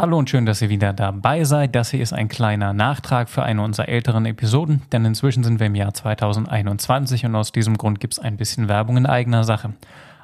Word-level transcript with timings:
Hallo 0.00 0.16
und 0.16 0.30
schön, 0.30 0.46
dass 0.46 0.62
ihr 0.62 0.68
wieder 0.68 0.92
dabei 0.92 1.42
seid. 1.42 1.74
Das 1.74 1.90
hier 1.90 2.00
ist 2.00 2.12
ein 2.12 2.28
kleiner 2.28 2.72
Nachtrag 2.72 3.28
für 3.28 3.42
eine 3.42 3.62
unserer 3.62 3.88
älteren 3.88 4.26
Episoden, 4.26 4.82
denn 4.92 5.04
inzwischen 5.04 5.42
sind 5.42 5.58
wir 5.58 5.66
im 5.66 5.74
Jahr 5.74 5.92
2021 5.92 7.26
und 7.26 7.34
aus 7.34 7.50
diesem 7.50 7.76
Grund 7.76 7.98
gibt 7.98 8.12
es 8.12 8.20
ein 8.20 8.36
bisschen 8.36 8.68
Werbung 8.68 8.96
in 8.96 9.06
eigener 9.06 9.42
Sache. 9.42 9.72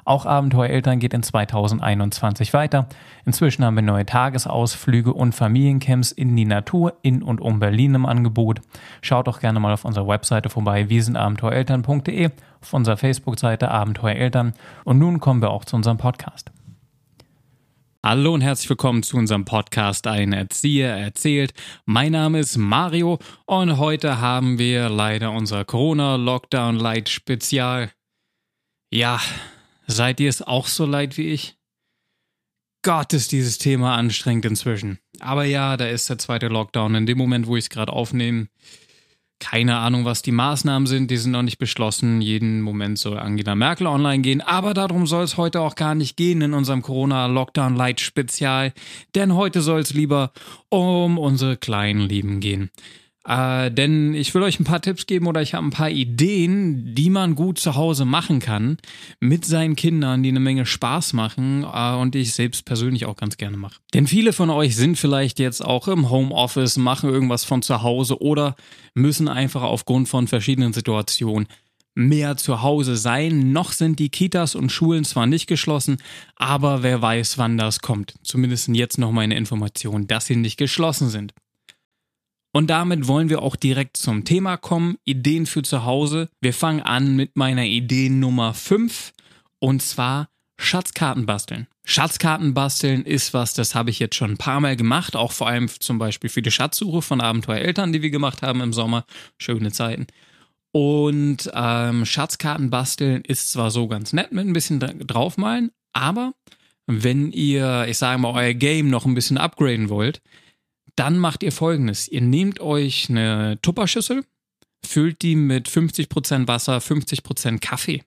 Auch 0.05 0.25
Abenteuereltern 0.25 0.99
geht 0.99 1.13
in 1.13 1.23
2021 1.23 2.53
weiter. 2.53 2.87
Inzwischen 3.25 3.65
haben 3.65 3.75
wir 3.75 3.81
neue 3.81 4.05
Tagesausflüge 4.05 5.11
und 5.11 5.35
Familiencamps 5.35 6.13
in 6.13 6.33
die 6.37 6.45
Natur 6.45 6.93
in 7.01 7.21
und 7.21 7.41
um 7.41 7.59
Berlin 7.59 7.95
im 7.95 8.05
Angebot. 8.05 8.61
Schaut 9.01 9.27
doch 9.27 9.41
gerne 9.41 9.59
mal 9.59 9.73
auf 9.73 9.83
unserer 9.83 10.07
Webseite 10.07 10.49
vorbei, 10.49 10.87
wir 10.87 11.03
sind 11.03 11.17
abenteuereltern.de, 11.17 12.29
auf 12.61 12.73
unserer 12.73 12.95
Facebook-Seite 12.95 13.69
Abenteuereltern. 13.71 14.53
Und 14.85 14.99
nun 14.99 15.19
kommen 15.19 15.41
wir 15.41 15.49
auch 15.49 15.65
zu 15.65 15.75
unserem 15.75 15.97
Podcast. 15.97 16.54
Hallo 18.05 18.35
und 18.35 18.41
herzlich 18.41 18.69
willkommen 18.69 19.01
zu 19.01 19.17
unserem 19.17 19.45
Podcast 19.45 20.05
Ein 20.05 20.31
Erzieher 20.31 20.95
erzählt. 20.95 21.55
Mein 21.85 22.11
Name 22.11 22.39
ist 22.39 22.55
Mario 22.55 23.17
und 23.47 23.79
heute 23.79 24.21
haben 24.21 24.59
wir 24.59 24.89
leider 24.89 25.31
unser 25.31 25.65
Corona-Lockdown 25.65 26.75
Light 26.75 27.09
Spezial. 27.09 27.91
Ja, 28.91 29.19
seid 29.87 30.19
ihr 30.19 30.29
es 30.29 30.43
auch 30.43 30.67
so 30.67 30.85
leid 30.85 31.17
wie 31.17 31.29
ich? 31.29 31.57
Gott, 32.83 33.11
ist 33.11 33.31
dieses 33.31 33.57
Thema 33.57 33.95
anstrengend 33.95 34.45
inzwischen. 34.45 34.99
Aber 35.19 35.45
ja, 35.45 35.75
da 35.75 35.87
ist 35.87 36.07
der 36.07 36.19
zweite 36.19 36.47
Lockdown. 36.47 36.93
In 36.93 37.07
dem 37.07 37.17
Moment, 37.17 37.47
wo 37.47 37.57
ich 37.57 37.65
es 37.65 37.69
gerade 37.71 37.91
aufnehme, 37.91 38.49
keine 39.39 39.77
Ahnung, 39.77 40.05
was 40.05 40.21
die 40.21 40.31
Maßnahmen 40.31 40.87
sind, 40.87 41.11
die 41.11 41.17
sind 41.17 41.31
noch 41.31 41.41
nicht 41.41 41.57
beschlossen. 41.57 42.21
Jeden 42.21 42.61
Moment 42.61 42.97
soll 42.97 43.19
Angela 43.19 43.55
Merkel 43.55 43.87
online 43.87 44.21
gehen, 44.21 44.41
aber 44.41 44.73
darum 44.73 45.07
soll 45.07 45.23
es 45.23 45.37
heute 45.37 45.61
auch 45.61 45.75
gar 45.75 45.95
nicht 45.95 46.17
gehen 46.17 46.41
in 46.41 46.53
unserem 46.53 46.81
Corona-Lockdown-Light-Spezial, 46.81 48.73
denn 49.13 49.35
heute 49.35 49.61
soll 49.61 49.81
es 49.81 49.93
lieber 49.93 50.31
um 50.69 51.17
unsere 51.17 51.57
kleinen 51.57 52.01
Lieben 52.01 52.39
gehen. 52.39 52.71
Äh, 53.27 53.71
denn 53.71 54.13
ich 54.13 54.33
will 54.35 54.43
euch 54.43 54.59
ein 54.59 54.65
paar 54.65 54.81
Tipps 54.81 55.07
geben 55.07 55.25
oder 55.25 55.41
ich 55.41 55.55
habe 55.55 55.65
ein 55.65 55.71
paar 55.71 55.89
Ideen, 55.89 56.93
die 56.93 57.09
man 57.09 57.33
gut 57.33 57.57
zu 57.57 57.75
Hause 57.75 58.05
machen 58.05 58.39
kann 58.39 58.77
mit 59.19 59.45
seinen 59.45 59.75
Kindern, 59.75 60.21
die 60.21 60.29
eine 60.29 60.39
Menge 60.39 60.67
Spaß 60.67 61.13
machen 61.13 61.63
äh, 61.63 61.95
und 61.95 62.15
ich 62.15 62.33
selbst 62.33 62.65
persönlich 62.65 63.05
auch 63.07 63.15
ganz 63.15 63.37
gerne 63.37 63.57
mache. 63.57 63.79
Denn 63.95 64.05
viele 64.05 64.31
von 64.31 64.51
euch 64.51 64.75
sind 64.75 64.97
vielleicht 64.97 65.39
jetzt 65.39 65.65
auch 65.65 65.87
im 65.87 66.11
Homeoffice, 66.11 66.77
machen 66.77 67.09
irgendwas 67.09 67.45
von 67.45 67.63
zu 67.63 67.81
Hause 67.81 68.21
oder 68.21 68.55
müssen 68.93 69.27
einfach 69.27 69.63
aufgrund 69.63 70.07
von 70.07 70.27
verschiedenen 70.27 70.73
Situationen 70.73 71.47
mehr 71.95 72.37
zu 72.37 72.61
Hause 72.61 72.95
sein. 72.95 73.51
Noch 73.51 73.71
sind 73.71 73.97
die 73.97 74.09
Kitas 74.09 74.53
und 74.53 74.71
Schulen 74.71 75.03
zwar 75.03 75.25
nicht 75.25 75.47
geschlossen, 75.47 75.97
aber 76.35 76.83
wer 76.83 77.01
weiß, 77.01 77.39
wann 77.39 77.57
das 77.57 77.79
kommt. 77.79 78.13
Zumindest 78.21 78.67
jetzt 78.67 78.99
noch 78.99 79.11
meine 79.11 79.35
Information, 79.35 80.05
dass 80.05 80.27
sie 80.27 80.35
nicht 80.35 80.57
geschlossen 80.57 81.09
sind. 81.09 81.33
Und 82.55 82.67
damit 82.67 83.09
wollen 83.09 83.27
wir 83.27 83.41
auch 83.41 83.57
direkt 83.57 83.97
zum 83.97 84.23
Thema 84.23 84.55
kommen. 84.55 84.95
Ideen 85.03 85.45
für 85.45 85.61
zu 85.61 85.83
Hause. 85.83 86.29
Wir 86.39 86.53
fangen 86.53 86.79
an 86.79 87.17
mit 87.17 87.35
meiner 87.35 87.65
Idee 87.65 88.07
Nummer 88.07 88.53
5 88.53 89.11
und 89.59 89.81
zwar 89.81 90.29
Schatzkarten 90.57 91.25
basteln. 91.25 91.67
Schatzkarten 91.83 92.53
basteln 92.53 93.03
ist 93.03 93.33
was, 93.33 93.55
das 93.55 93.75
habe 93.75 93.89
ich 93.89 93.99
jetzt 93.99 94.15
schon 94.15 94.31
ein 94.31 94.37
paar 94.37 94.61
Mal 94.61 94.77
gemacht, 94.77 95.17
auch 95.17 95.33
vor 95.33 95.49
allem 95.49 95.67
zum 95.67 95.97
Beispiel 95.97 96.29
für 96.29 96.41
die 96.41 96.49
Schatzsuche 96.49 97.01
von 97.01 97.19
Abenteuereltern, 97.19 97.91
die 97.91 98.01
wir 98.01 98.09
gemacht 98.09 98.41
haben 98.41 98.61
im 98.61 98.71
Sommer. 98.71 99.03
Schöne 99.37 99.73
Zeiten. 99.73 100.07
Und 100.71 101.51
ähm, 101.53 102.05
Schatzkarten 102.05 102.69
basteln 102.69 103.21
ist 103.25 103.51
zwar 103.51 103.69
so 103.69 103.89
ganz 103.89 104.13
nett 104.13 104.31
mit 104.31 104.47
ein 104.47 104.53
bisschen 104.53 104.79
draufmalen, 104.79 105.71
aber 105.91 106.31
wenn 106.87 107.33
ihr, 107.33 107.85
ich 107.89 107.97
sage 107.97 108.21
mal, 108.21 108.31
euer 108.31 108.53
Game 108.53 108.89
noch 108.89 109.05
ein 109.05 109.13
bisschen 109.13 109.37
upgraden 109.37 109.89
wollt, 109.89 110.21
dann 110.95 111.17
macht 111.17 111.43
ihr 111.43 111.51
folgendes. 111.51 112.07
Ihr 112.07 112.21
nehmt 112.21 112.59
euch 112.59 113.09
eine 113.09 113.59
Tupperschüssel, 113.61 114.23
füllt 114.85 115.21
die 115.21 115.35
mit 115.35 115.67
50% 115.67 116.47
Wasser, 116.47 116.77
50% 116.77 117.59
Kaffee 117.59 118.03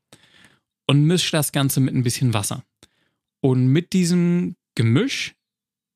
und 0.87 1.05
mischt 1.05 1.35
das 1.35 1.53
Ganze 1.53 1.81
mit 1.81 1.95
ein 1.95 2.03
bisschen 2.03 2.35
Wasser. 2.35 2.65
Und 3.41 3.69
mit 3.69 3.93
diesem 3.93 4.57
Gemisch 4.75 5.35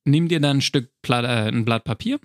nehmt 0.04 0.32
ihr 0.32 0.40
dann 0.40 0.58
ein 0.58 0.62
Stück 0.62 0.90
Blatt, 1.02 1.24
äh, 1.24 1.48
ein 1.48 1.64
Blatt 1.64 1.84
Papier, 1.84 2.20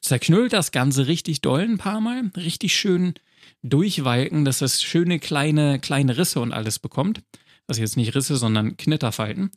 zerknüllt 0.00 0.52
das 0.52 0.72
Ganze 0.72 1.06
richtig 1.06 1.40
doll 1.40 1.60
ein 1.60 1.78
paar 1.78 2.00
Mal, 2.00 2.30
richtig 2.36 2.74
schön 2.76 3.14
durchwalken, 3.62 4.44
dass 4.44 4.60
es 4.62 4.82
schöne 4.82 5.18
kleine, 5.18 5.78
kleine 5.78 6.16
Risse 6.16 6.40
und 6.40 6.52
alles 6.52 6.78
bekommt. 6.78 7.22
Also 7.66 7.80
jetzt 7.80 7.96
nicht 7.96 8.14
Risse, 8.14 8.36
sondern 8.36 8.76
Knitterfalten. 8.76 9.50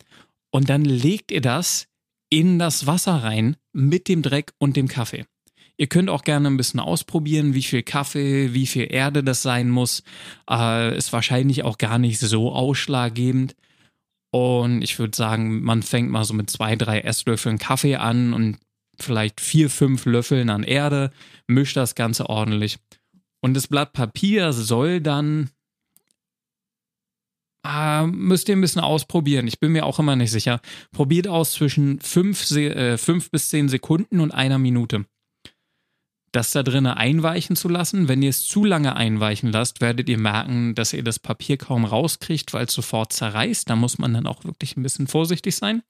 Und 0.52 0.70
dann 0.70 0.86
legt 0.86 1.32
ihr 1.32 1.42
das 1.42 1.88
in 2.30 2.60
das 2.60 2.86
Wasser 2.88 3.16
rein 3.16 3.56
mit 3.76 4.08
dem 4.08 4.22
Dreck 4.22 4.54
und 4.58 4.78
dem 4.78 4.88
Kaffee. 4.88 5.26
Ihr 5.78 5.88
könnt 5.88 6.10
auch 6.10 6.24
gerne 6.24 6.48
ein 6.48 6.56
bisschen 6.56 6.80
ausprobieren, 6.80 7.54
wie 7.54 7.64
viel 7.64 7.84
Kaffee, 7.84 8.54
wie 8.54 8.66
viel 8.66 8.88
Erde 8.90 9.24
das 9.24 9.42
sein 9.42 9.70
muss. 9.70 10.04
Äh, 10.50 10.98
ist 10.98 11.12
wahrscheinlich 11.12 11.64
auch 11.64 11.78
gar 11.78 12.00
nicht 12.00 12.20
so 12.20 12.54
ausschlaggebend. 12.54 13.56
Und 14.32 14.82
ich 14.82 14.98
würde 14.98 15.16
sagen, 15.16 15.62
man 15.62 15.84
fängt 15.84 16.10
mal 16.10 16.24
so 16.24 16.34
mit 16.34 16.50
zwei, 16.50 16.78
drei 16.78 17.02
Esslöffeln 17.02 17.58
Kaffee 17.58 17.96
an 17.96 18.34
und 18.34 18.58
vielleicht 18.98 19.42
vier, 19.42 19.70
fünf 19.70 20.06
Löffeln 20.06 20.50
an 20.50 20.64
Erde, 20.64 21.12
mischt 21.48 21.76
das 21.76 21.96
Ganze 21.96 22.30
ordentlich. 22.30 22.78
Und 23.42 23.54
das 23.54 23.68
Blatt 23.68 23.92
Papier 23.92 24.54
soll 24.54 25.02
dann 25.02 25.50
äh, 27.66 28.08
müsst 28.08 28.50
ihr 28.50 28.56
ein 28.56 28.62
bisschen 28.62 28.82
ausprobieren. 28.82 29.48
Ich 29.48 29.60
bin 29.60 29.72
mir 29.72 29.86
auch 29.86 30.00
immer 30.00 30.16
nicht 30.16 30.32
sicher. 30.32 30.62
Probiert 30.92 31.28
aus 31.28 31.54
zwischen 31.54 32.00
5 32.00 32.52
äh, 32.52 32.98
bis 33.32 33.50
10 33.50 33.70
Sekunden 33.70 34.20
und 34.20 34.32
einer 34.32 34.60
Minute. 34.60 35.06
Das 36.32 36.52
da 36.52 36.64
drinnen 36.64 36.88
einweichen 36.88 37.56
zu 37.56 37.70
lassen. 37.70 38.10
Wenn 38.10 38.22
ihr 38.22 38.30
es 38.30 38.46
zu 38.46 38.66
lange 38.66 38.96
einweichen 38.96 39.54
lasst, 39.54 39.80
werdet 39.80 40.10
ihr 40.10 40.18
merken, 40.18 40.76
dass 40.76 40.92
ihr 40.92 41.04
das 41.04 41.18
Papier 41.18 41.58
kaum 41.58 41.86
rauskriegt, 41.86 42.54
weil 42.54 42.66
es 42.66 42.74
sofort 42.74 43.14
zerreißt. 43.14 43.70
Da 43.70 43.78
muss 43.78 43.98
man 43.98 44.14
dann 44.14 44.28
auch 44.28 44.44
wirklich 44.44 44.76
ein 44.76 44.84
bisschen 44.84 45.08
vorsichtig 45.08 45.56
sein. 45.56 45.82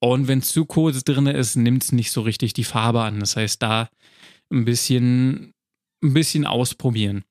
Und 0.00 0.28
wenn 0.28 0.38
es 0.38 0.48
zu 0.48 0.64
kurz 0.64 1.02
drin 1.02 1.26
ist, 1.26 1.56
nimmt 1.56 1.82
es 1.82 1.92
nicht 1.92 2.12
so 2.12 2.20
richtig 2.20 2.52
die 2.52 2.64
Farbe 2.64 3.02
an. 3.02 3.18
Das 3.20 3.36
heißt, 3.36 3.62
da 3.62 3.88
ein 4.52 4.64
bisschen, 4.64 5.54
ein 6.04 6.14
bisschen 6.14 6.46
ausprobieren. 6.46 7.24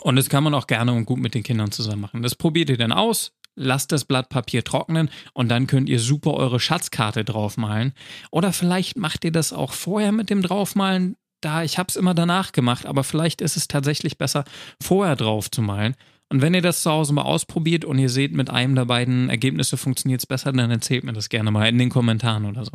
Und 0.00 0.16
das 0.16 0.28
kann 0.28 0.44
man 0.44 0.54
auch 0.54 0.66
gerne 0.66 0.92
und 0.92 1.04
gut 1.06 1.18
mit 1.18 1.34
den 1.34 1.42
Kindern 1.42 1.72
zusammen 1.72 2.02
machen. 2.02 2.22
Das 2.22 2.34
probiert 2.34 2.70
ihr 2.70 2.76
dann 2.76 2.92
aus, 2.92 3.32
lasst 3.56 3.92
das 3.92 4.04
Blatt 4.04 4.28
Papier 4.28 4.64
trocknen 4.64 5.10
und 5.34 5.48
dann 5.48 5.66
könnt 5.66 5.88
ihr 5.88 6.00
super 6.00 6.34
eure 6.34 6.60
Schatzkarte 6.60 7.24
draufmalen. 7.24 7.92
Oder 8.30 8.52
vielleicht 8.52 8.96
macht 8.96 9.24
ihr 9.24 9.32
das 9.32 9.52
auch 9.52 9.72
vorher 9.72 10.12
mit 10.12 10.30
dem 10.30 10.42
draufmalen. 10.42 11.16
Da, 11.40 11.62
ich 11.62 11.78
habe 11.78 11.88
es 11.88 11.96
immer 11.96 12.14
danach 12.14 12.52
gemacht, 12.52 12.86
aber 12.86 13.04
vielleicht 13.04 13.40
ist 13.40 13.56
es 13.56 13.68
tatsächlich 13.68 14.18
besser, 14.18 14.44
vorher 14.82 15.16
drauf 15.16 15.50
zu 15.50 15.62
malen. 15.62 15.94
Und 16.30 16.42
wenn 16.42 16.54
ihr 16.54 16.62
das 16.62 16.82
zu 16.82 16.90
Hause 16.90 17.14
mal 17.14 17.22
ausprobiert 17.22 17.84
und 17.84 17.98
ihr 17.98 18.10
seht, 18.10 18.32
mit 18.32 18.50
einem 18.50 18.74
der 18.74 18.84
beiden 18.84 19.30
Ergebnisse 19.30 19.76
funktioniert 19.76 20.20
es 20.20 20.26
besser, 20.26 20.52
dann 20.52 20.70
erzählt 20.70 21.04
mir 21.04 21.12
das 21.12 21.28
gerne 21.28 21.50
mal 21.50 21.68
in 21.68 21.78
den 21.78 21.90
Kommentaren 21.90 22.44
oder 22.44 22.64
so. 22.64 22.72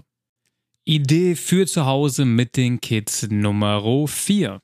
Idee 0.86 1.36
für 1.36 1.66
zu 1.66 1.86
Hause 1.86 2.26
mit 2.26 2.58
den 2.58 2.82
Kids 2.82 3.28
Nummer 3.30 4.08
4 4.08 4.60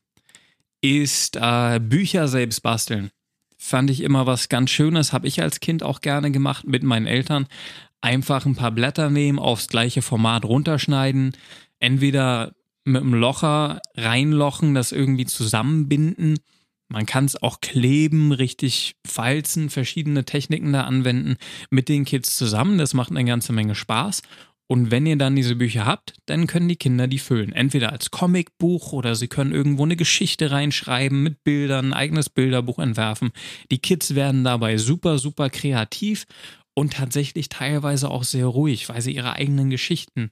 ist 0.81 1.35
äh, 1.35 1.79
Bücher 1.79 2.27
selbst 2.27 2.61
basteln. 2.61 3.11
Fand 3.57 3.89
ich 3.89 4.01
immer 4.01 4.25
was 4.25 4.49
ganz 4.49 4.69
Schönes, 4.69 5.11
habe 5.11 5.27
ich 5.27 5.41
als 5.41 5.59
Kind 5.59 5.83
auch 5.83 6.01
gerne 6.01 6.31
gemacht 6.31 6.65
mit 6.65 6.83
meinen 6.83 7.07
Eltern. 7.07 7.47
Einfach 8.01 8.45
ein 8.45 8.55
paar 8.55 8.71
Blätter 8.71 9.09
nehmen, 9.09 9.39
aufs 9.39 9.67
gleiche 9.67 10.01
Format 10.01 10.45
runterschneiden, 10.45 11.35
entweder 11.79 12.53
mit 12.85 13.01
einem 13.01 13.13
Locher 13.13 13.81
reinlochen, 13.95 14.73
das 14.73 14.93
irgendwie 14.93 15.25
zusammenbinden. 15.25 16.39
Man 16.87 17.05
kann 17.05 17.25
es 17.25 17.41
auch 17.41 17.61
kleben, 17.61 18.31
richtig 18.31 18.95
falzen, 19.05 19.69
verschiedene 19.69 20.25
Techniken 20.25 20.73
da 20.73 20.85
anwenden 20.85 21.35
mit 21.69 21.87
den 21.87 22.03
Kids 22.05 22.35
zusammen. 22.35 22.79
Das 22.79 22.95
macht 22.95 23.11
eine 23.11 23.25
ganze 23.25 23.53
Menge 23.53 23.75
Spaß. 23.75 24.23
Und 24.71 24.91
wenn 24.91 25.07
ihr 25.07 25.15
dann 25.15 25.35
diese 25.35 25.55
Bücher 25.55 25.87
habt, 25.87 26.13
dann 26.27 26.45
können 26.45 26.67
die 26.67 26.75
Kinder 26.75 27.07
die 27.07 27.17
füllen. 27.17 27.51
Entweder 27.51 27.91
als 27.91 28.11
Comicbuch 28.11 28.93
oder 28.93 29.15
sie 29.15 29.27
können 29.27 29.51
irgendwo 29.51 29.83
eine 29.83 29.95
Geschichte 29.95 30.51
reinschreiben 30.51 31.23
mit 31.23 31.43
Bildern, 31.43 31.87
ein 31.87 31.93
eigenes 31.93 32.29
Bilderbuch 32.29 32.77
entwerfen. 32.77 33.31
Die 33.71 33.79
Kids 33.79 34.13
werden 34.13 34.43
dabei 34.43 34.77
super, 34.77 35.17
super 35.17 35.49
kreativ 35.49 36.27
und 36.75 36.93
tatsächlich 36.93 37.49
teilweise 37.49 38.11
auch 38.11 38.23
sehr 38.23 38.45
ruhig, 38.45 38.89
weil 38.89 39.01
sie 39.01 39.15
ihre 39.15 39.33
eigenen 39.33 39.71
Geschichten 39.71 40.29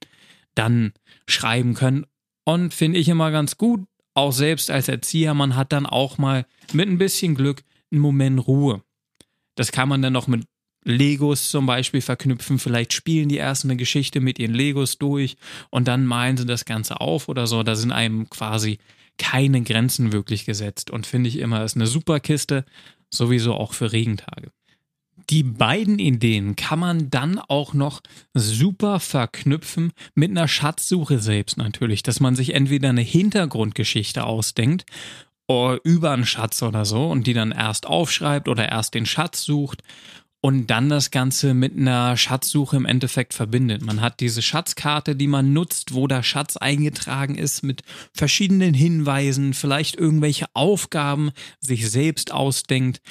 dann 0.53 0.93
schreiben 1.27 1.73
können. 1.73 2.05
Und 2.45 2.75
finde 2.75 2.99
ich 2.99 3.09
immer 3.09 3.31
ganz 3.31 3.57
gut, 3.57 3.87
auch 4.13 4.31
selbst 4.31 4.69
als 4.69 4.87
Erzieher, 4.87 5.33
man 5.33 5.55
hat 5.55 5.73
dann 5.73 5.87
auch 5.87 6.19
mal 6.19 6.45
mit 6.73 6.87
ein 6.87 6.99
bisschen 6.99 7.33
Glück 7.33 7.63
einen 7.91 8.01
Moment 8.01 8.45
Ruhe. 8.45 8.83
Das 9.55 9.71
kann 9.71 9.89
man 9.89 10.03
dann 10.03 10.13
noch 10.13 10.27
mit 10.27 10.45
Legos 10.87 11.51
zum 11.51 11.65
Beispiel 11.65 12.01
verknüpfen. 12.01 12.59
Vielleicht 12.59 12.93
spielen 12.93 13.29
die 13.29 13.37
erst 13.37 13.65
eine 13.65 13.75
Geschichte 13.75 14.21
mit 14.21 14.39
ihren 14.39 14.53
Legos 14.55 14.97
durch 14.97 15.35
und 15.69 15.87
dann 15.87 16.05
malen 16.05 16.37
sie 16.37 16.45
das 16.45 16.65
Ganze 16.65 17.01
auf 17.01 17.27
oder 17.27 17.45
so. 17.45 17.61
Da 17.63 17.75
sind 17.75 17.91
einem 17.91 18.29
quasi 18.29 18.79
keine 19.17 19.61
Grenzen 19.63 20.13
wirklich 20.13 20.45
gesetzt 20.45 20.89
und 20.89 21.05
finde 21.05 21.27
ich 21.27 21.39
immer, 21.39 21.63
ist 21.63 21.75
eine 21.75 21.87
super 21.87 22.19
Kiste, 22.19 22.65
sowieso 23.09 23.53
auch 23.53 23.73
für 23.73 23.91
Regentage. 23.91 24.51
Die 25.29 25.43
beiden 25.43 25.99
Ideen 25.99 26.55
kann 26.55 26.79
man 26.79 27.09
dann 27.09 27.39
auch 27.39 27.73
noch 27.73 28.01
super 28.33 28.99
verknüpfen 28.99 29.91
mit 30.15 30.29
einer 30.29 30.47
Schatzsuche 30.47 31.19
selbst 31.19 31.57
natürlich, 31.57 32.03
dass 32.03 32.19
man 32.19 32.35
sich 32.35 32.53
entweder 32.53 32.89
eine 32.89 33.01
Hintergrundgeschichte 33.01 34.23
ausdenkt 34.23 34.85
oder 35.47 35.79
über 35.83 36.11
einen 36.11 36.25
Schatz 36.25 36.61
oder 36.63 36.85
so 36.85 37.09
und 37.09 37.27
die 37.27 37.33
dann 37.33 37.51
erst 37.51 37.87
aufschreibt 37.87 38.47
oder 38.47 38.69
erst 38.69 38.93
den 38.93 39.05
Schatz 39.05 39.43
sucht 39.43 39.81
und 40.41 40.67
dann 40.67 40.89
das 40.89 41.11
Ganze 41.11 41.53
mit 41.53 41.75
einer 41.75 42.15
Schatzsuche 42.15 42.77
im 42.77 42.85
Endeffekt 42.85 43.33
verbindet. 43.33 43.81
Man 43.81 44.01
hat 44.01 44.19
diese 44.19 44.41
Schatzkarte, 44.41 45.15
die 45.15 45.27
man 45.27 45.53
nutzt, 45.53 45.93
wo 45.93 46.07
der 46.07 46.23
Schatz 46.23 46.57
eingetragen 46.57 47.35
ist 47.35 47.63
mit 47.63 47.81
verschiedenen 48.13 48.73
Hinweisen, 48.73 49.53
vielleicht 49.53 49.95
irgendwelche 49.95 50.45
Aufgaben 50.53 51.31
sich 51.59 51.89
selbst 51.89 52.31
ausdenkt 52.31 53.01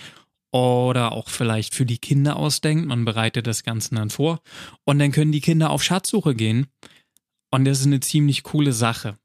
oder 0.52 1.12
auch 1.12 1.28
vielleicht 1.28 1.74
für 1.74 1.84
die 1.84 1.98
Kinder 1.98 2.36
ausdenkt. 2.36 2.86
Man 2.86 3.04
bereitet 3.04 3.46
das 3.46 3.64
Ganze 3.64 3.94
dann 3.94 4.10
vor 4.10 4.40
und 4.84 4.98
dann 4.98 5.12
können 5.12 5.32
die 5.32 5.40
Kinder 5.40 5.70
auf 5.70 5.82
Schatzsuche 5.82 6.34
gehen. 6.34 6.68
Und 7.50 7.64
das 7.64 7.80
ist 7.80 7.86
eine 7.86 8.00
ziemlich 8.00 8.44
coole 8.44 8.72
Sache. 8.72 9.18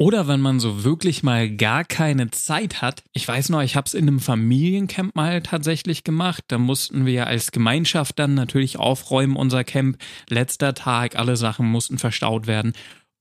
Oder 0.00 0.28
wenn 0.28 0.40
man 0.40 0.60
so 0.60 0.84
wirklich 0.84 1.24
mal 1.24 1.50
gar 1.50 1.84
keine 1.84 2.30
Zeit 2.30 2.82
hat. 2.82 3.02
Ich 3.12 3.26
weiß 3.26 3.48
noch, 3.48 3.62
ich 3.62 3.74
habe 3.74 3.86
es 3.86 3.94
in 3.94 4.06
einem 4.06 4.20
Familiencamp 4.20 5.16
mal 5.16 5.42
tatsächlich 5.42 6.04
gemacht. 6.04 6.44
Da 6.48 6.58
mussten 6.58 7.04
wir 7.04 7.26
als 7.26 7.50
Gemeinschaft 7.50 8.16
dann 8.18 8.34
natürlich 8.34 8.78
aufräumen, 8.78 9.34
unser 9.34 9.64
Camp. 9.64 9.98
Letzter 10.28 10.74
Tag, 10.74 11.16
alle 11.16 11.36
Sachen 11.36 11.66
mussten 11.66 11.98
verstaut 11.98 12.46
werden. 12.46 12.74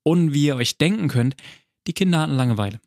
Und 0.04 0.34
wie 0.34 0.46
ihr 0.46 0.56
euch 0.56 0.78
denken 0.78 1.08
könnt, 1.08 1.36
die 1.88 1.94
Kinder 1.94 2.20
hatten 2.20 2.36
Langeweile 2.36 2.80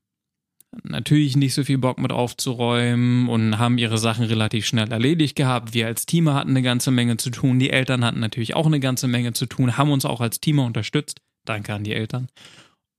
natürlich 0.84 1.36
nicht 1.36 1.54
so 1.54 1.64
viel 1.64 1.78
Bock 1.78 1.98
mit 1.98 2.12
aufzuräumen 2.12 3.28
und 3.28 3.58
haben 3.58 3.78
ihre 3.78 3.98
Sachen 3.98 4.24
relativ 4.24 4.66
schnell 4.66 4.90
erledigt 4.90 5.36
gehabt. 5.36 5.74
Wir 5.74 5.86
als 5.86 6.06
Team 6.06 6.30
hatten 6.30 6.50
eine 6.50 6.62
ganze 6.62 6.90
Menge 6.90 7.16
zu 7.16 7.30
tun. 7.30 7.58
Die 7.58 7.70
Eltern 7.70 8.04
hatten 8.04 8.20
natürlich 8.20 8.54
auch 8.54 8.66
eine 8.66 8.80
ganze 8.80 9.08
Menge 9.08 9.32
zu 9.32 9.46
tun, 9.46 9.76
haben 9.76 9.90
uns 9.90 10.04
auch 10.04 10.20
als 10.20 10.40
Team 10.40 10.58
unterstützt. 10.60 11.20
Danke 11.44 11.74
an 11.74 11.84
die 11.84 11.92
Eltern. 11.92 12.28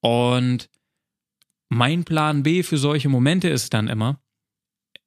Und 0.02 0.70
mein 1.72 2.04
Plan 2.04 2.44
B 2.44 2.64
für 2.64 2.78
solche 2.78 3.08
Momente 3.08 3.48
ist 3.48 3.74
dann 3.74 3.88
immer, 3.88 4.20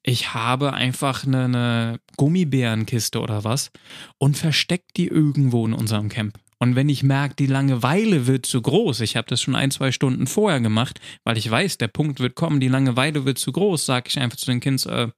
ich 0.02 0.32
habe 0.32 0.72
einfach 0.72 1.26
eine, 1.26 1.44
eine 1.44 2.00
Gummibärenkiste 2.16 3.20
oder 3.20 3.44
was 3.44 3.70
und 4.16 4.38
versteckt 4.38 4.96
die 4.96 5.08
irgendwo 5.08 5.66
in 5.66 5.75
unserem 5.75 6.08
Camp. 6.08 6.38
Und 6.58 6.75
wenn 6.75 6.88
ich 6.88 7.02
merke, 7.02 7.34
die 7.37 7.46
Langeweile 7.46 8.26
wird 8.26 8.46
zu 8.46 8.62
groß, 8.62 9.00
ich 9.00 9.16
habe 9.16 9.28
das 9.28 9.43
schon 9.43 9.55
ein, 9.55 9.70
zwei 9.70 9.93
Stunden 9.93 10.26
vorher 10.26 10.61
gemacht, 10.61 11.00
weil 11.22 11.37
ich 11.37 11.50
weiß, 11.50 11.76
der 11.76 11.88
Punkt 11.88 12.19
wird 12.19 12.34
kommen, 12.34 12.61
die 12.61 12.69
Langeweile 12.69 13.26
wird 13.26 13.37
zu 13.38 13.52
groß, 13.52 13.84
sage 13.84 14.08
ich 14.08 14.19
einfach 14.19 14.38
zu 14.38 14.46
den 14.46 14.61
Kids, 14.61 14.87
äh, 14.87 15.08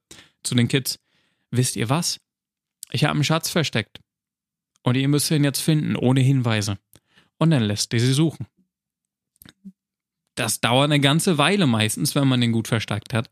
zu 0.43 0.53
den 0.53 0.67
Kids, 0.67 0.99
wisst 1.49 1.77
ihr 1.77 1.89
was? 1.89 2.19
Ich 2.91 3.05
habe 3.05 3.13
einen 3.13 3.23
Schatz 3.23 3.49
versteckt. 3.49 4.01
Und 4.83 4.95
ihr 4.95 5.07
müsst 5.07 5.31
ihn 5.31 5.45
jetzt 5.45 5.61
finden, 5.61 5.95
ohne 5.95 6.19
Hinweise. 6.19 6.77
Und 7.37 7.51
dann 7.51 7.63
lässt 7.63 7.93
ihr 7.93 8.01
sie 8.01 8.13
suchen. 8.13 8.47
Das 10.37 10.61
dauert 10.61 10.85
eine 10.85 10.99
ganze 10.99 11.37
Weile 11.37 11.67
meistens, 11.67 12.15
wenn 12.15 12.27
man 12.27 12.41
den 12.41 12.51
gut 12.51 12.67
versteckt 12.67 13.13
hat 13.13 13.29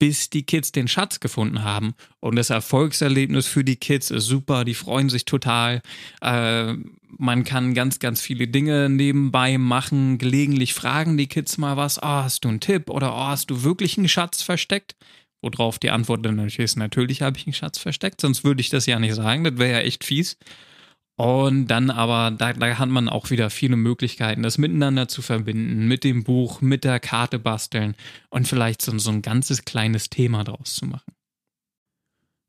bis 0.00 0.30
die 0.30 0.44
Kids 0.44 0.72
den 0.72 0.88
Schatz 0.88 1.20
gefunden 1.20 1.62
haben. 1.62 1.94
Und 2.20 2.36
das 2.36 2.50
Erfolgserlebnis 2.50 3.46
für 3.46 3.62
die 3.62 3.76
Kids 3.76 4.10
ist 4.10 4.24
super, 4.24 4.64
die 4.64 4.74
freuen 4.74 5.10
sich 5.10 5.26
total. 5.26 5.82
Äh, 6.22 6.72
man 7.18 7.44
kann 7.44 7.74
ganz, 7.74 7.98
ganz 7.98 8.22
viele 8.22 8.48
Dinge 8.48 8.88
nebenbei 8.88 9.58
machen. 9.58 10.16
Gelegentlich 10.16 10.72
fragen 10.72 11.18
die 11.18 11.26
Kids 11.26 11.58
mal 11.58 11.76
was. 11.76 11.98
Oh, 11.98 12.06
hast 12.06 12.44
du 12.44 12.48
einen 12.48 12.60
Tipp? 12.60 12.88
Oder 12.88 13.14
oh, 13.14 13.26
hast 13.26 13.50
du 13.50 13.62
wirklich 13.62 13.98
einen 13.98 14.08
Schatz 14.08 14.42
versteckt? 14.42 14.96
Worauf 15.42 15.78
die 15.78 15.90
Antwort 15.90 16.24
dann 16.24 16.36
natürlich 16.36 16.58
ist, 16.58 16.76
natürlich 16.76 17.22
habe 17.22 17.38
ich 17.38 17.46
einen 17.46 17.54
Schatz 17.54 17.78
versteckt, 17.78 18.20
sonst 18.20 18.44
würde 18.44 18.60
ich 18.60 18.68
das 18.68 18.84
ja 18.84 18.98
nicht 18.98 19.14
sagen, 19.14 19.42
das 19.42 19.56
wäre 19.56 19.72
ja 19.72 19.78
echt 19.78 20.04
fies. 20.04 20.36
Und 21.20 21.66
dann 21.66 21.90
aber, 21.90 22.30
da, 22.30 22.54
da, 22.54 22.78
hat 22.78 22.88
man 22.88 23.10
auch 23.10 23.28
wieder 23.28 23.50
viele 23.50 23.76
Möglichkeiten, 23.76 24.42
das 24.42 24.56
miteinander 24.56 25.06
zu 25.06 25.20
verbinden, 25.20 25.86
mit 25.86 26.02
dem 26.02 26.24
Buch, 26.24 26.62
mit 26.62 26.82
der 26.82 26.98
Karte 26.98 27.38
basteln 27.38 27.94
und 28.30 28.48
vielleicht 28.48 28.80
so, 28.80 28.98
so 28.98 29.10
ein 29.10 29.20
ganzes 29.20 29.66
kleines 29.66 30.08
Thema 30.08 30.44
draus 30.44 30.76
zu 30.76 30.86
machen. 30.86 31.12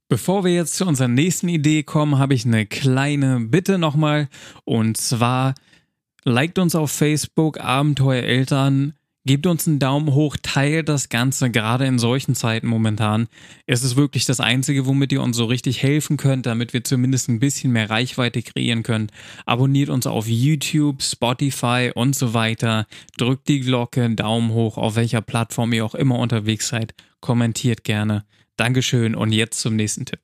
Bevor 0.08 0.46
wir 0.46 0.54
jetzt 0.54 0.76
zu 0.76 0.86
unserer 0.86 1.10
nächsten 1.10 1.50
Idee 1.50 1.84
kommen, 1.84 2.18
habe 2.18 2.34
ich 2.34 2.46
eine 2.46 2.66
kleine 2.66 3.42
Bitte 3.42 3.78
nochmal. 3.78 4.30
Und 4.64 4.96
zwar, 4.96 5.54
liked 6.24 6.58
uns 6.58 6.74
auf 6.74 6.92
Facebook, 6.92 7.60
Abenteuer 7.60 8.24
Eltern, 8.24 8.94
Gebt 9.24 9.46
uns 9.46 9.68
einen 9.68 9.78
Daumen 9.78 10.16
hoch, 10.16 10.36
teilt 10.42 10.90
das 10.90 11.10
Ganze, 11.10 11.52
gerade 11.52 11.86
in 11.86 12.00
solchen 12.00 12.34
Zeiten 12.34 12.66
momentan. 12.66 13.28
Es 13.68 13.84
ist 13.84 13.96
wirklich 13.96 14.26
das 14.26 14.40
Einzige, 14.40 14.88
womit 14.88 15.12
ihr 15.12 15.22
uns 15.22 15.38
so 15.38 15.46
richtig 15.46 15.84
helfen 15.84 16.18
könnt, 16.18 16.48
damit 16.48 16.74
wir 16.74 16.84
zumindest 16.84 17.30
ein 17.30 17.40
bisschen 17.40 17.72
mehr 17.72 17.92
Reichweite 17.92 18.42
kreieren 18.42 18.82
können. 18.82 19.12
Abonniert 19.46 19.90
uns 19.90 20.08
auf 20.08 20.28
YouTube, 20.28 21.04
Spotify 21.04 21.92
und 21.94 22.16
so 22.16 22.34
weiter. 22.34 22.88
Drückt 23.18 23.48
die 23.48 23.60
Glocke, 23.60 24.10
Daumen 24.16 24.54
hoch, 24.54 24.80
auf 24.80 24.96
welcher 24.96 25.22
Plattform 25.22 25.72
ihr 25.74 25.86
auch 25.86 25.94
immer 25.94 26.18
unterwegs 26.18 26.70
seid. 26.70 26.96
Kommentiert 27.20 27.84
gerne. 27.84 28.26
Dankeschön 28.58 29.14
und 29.14 29.32
jetzt 29.34 29.60
zum 29.60 29.76
nächsten 29.76 30.06
Tipp. 30.06 30.20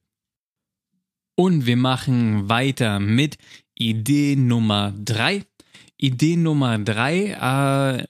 Und 1.36 1.68
wir 1.68 1.78
machen 1.78 2.50
weiter 2.50 3.00
mit 3.00 3.38
Idee 3.76 4.36
Nummer 4.36 4.92
drei. 4.98 5.44
Idee 5.98 6.36
Nummer 6.36 6.80
drei, 6.80 8.00
äh, 8.00 8.08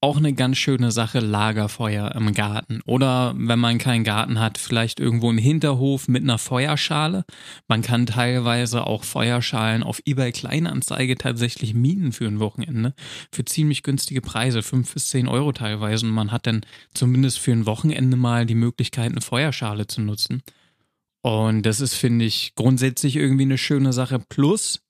auch 0.00 0.18
eine 0.18 0.34
ganz 0.34 0.58
schöne 0.58 0.90
Sache, 0.90 1.20
Lagerfeuer 1.20 2.12
im 2.14 2.32
Garten. 2.34 2.80
Oder 2.84 3.34
wenn 3.36 3.58
man 3.58 3.78
keinen 3.78 4.04
Garten 4.04 4.38
hat, 4.38 4.58
vielleicht 4.58 5.00
irgendwo 5.00 5.30
im 5.30 5.38
Hinterhof 5.38 6.06
mit 6.06 6.22
einer 6.22 6.38
Feuerschale. 6.38 7.24
Man 7.66 7.82
kann 7.82 8.06
teilweise 8.06 8.86
auch 8.86 9.04
Feuerschalen 9.04 9.82
auf 9.82 10.00
eBay 10.04 10.32
Kleinanzeige 10.32 11.16
tatsächlich 11.16 11.74
mieten 11.74 12.12
für 12.12 12.26
ein 12.26 12.40
Wochenende. 12.40 12.94
Für 13.32 13.44
ziemlich 13.44 13.82
günstige 13.82 14.20
Preise, 14.20 14.62
fünf 14.62 14.92
bis 14.92 15.08
zehn 15.08 15.28
Euro 15.28 15.52
teilweise. 15.52 16.06
Und 16.06 16.12
man 16.12 16.30
hat 16.30 16.46
dann 16.46 16.60
zumindest 16.94 17.38
für 17.38 17.52
ein 17.52 17.66
Wochenende 17.66 18.16
mal 18.16 18.44
die 18.44 18.54
Möglichkeit, 18.54 19.12
eine 19.12 19.22
Feuerschale 19.22 19.86
zu 19.86 20.02
nutzen. 20.02 20.42
Und 21.22 21.62
das 21.62 21.80
ist, 21.80 21.94
finde 21.94 22.24
ich, 22.24 22.54
grundsätzlich 22.54 23.16
irgendwie 23.16 23.42
eine 23.42 23.58
schöne 23.58 23.92
Sache. 23.92 24.20
Plus, 24.20 24.85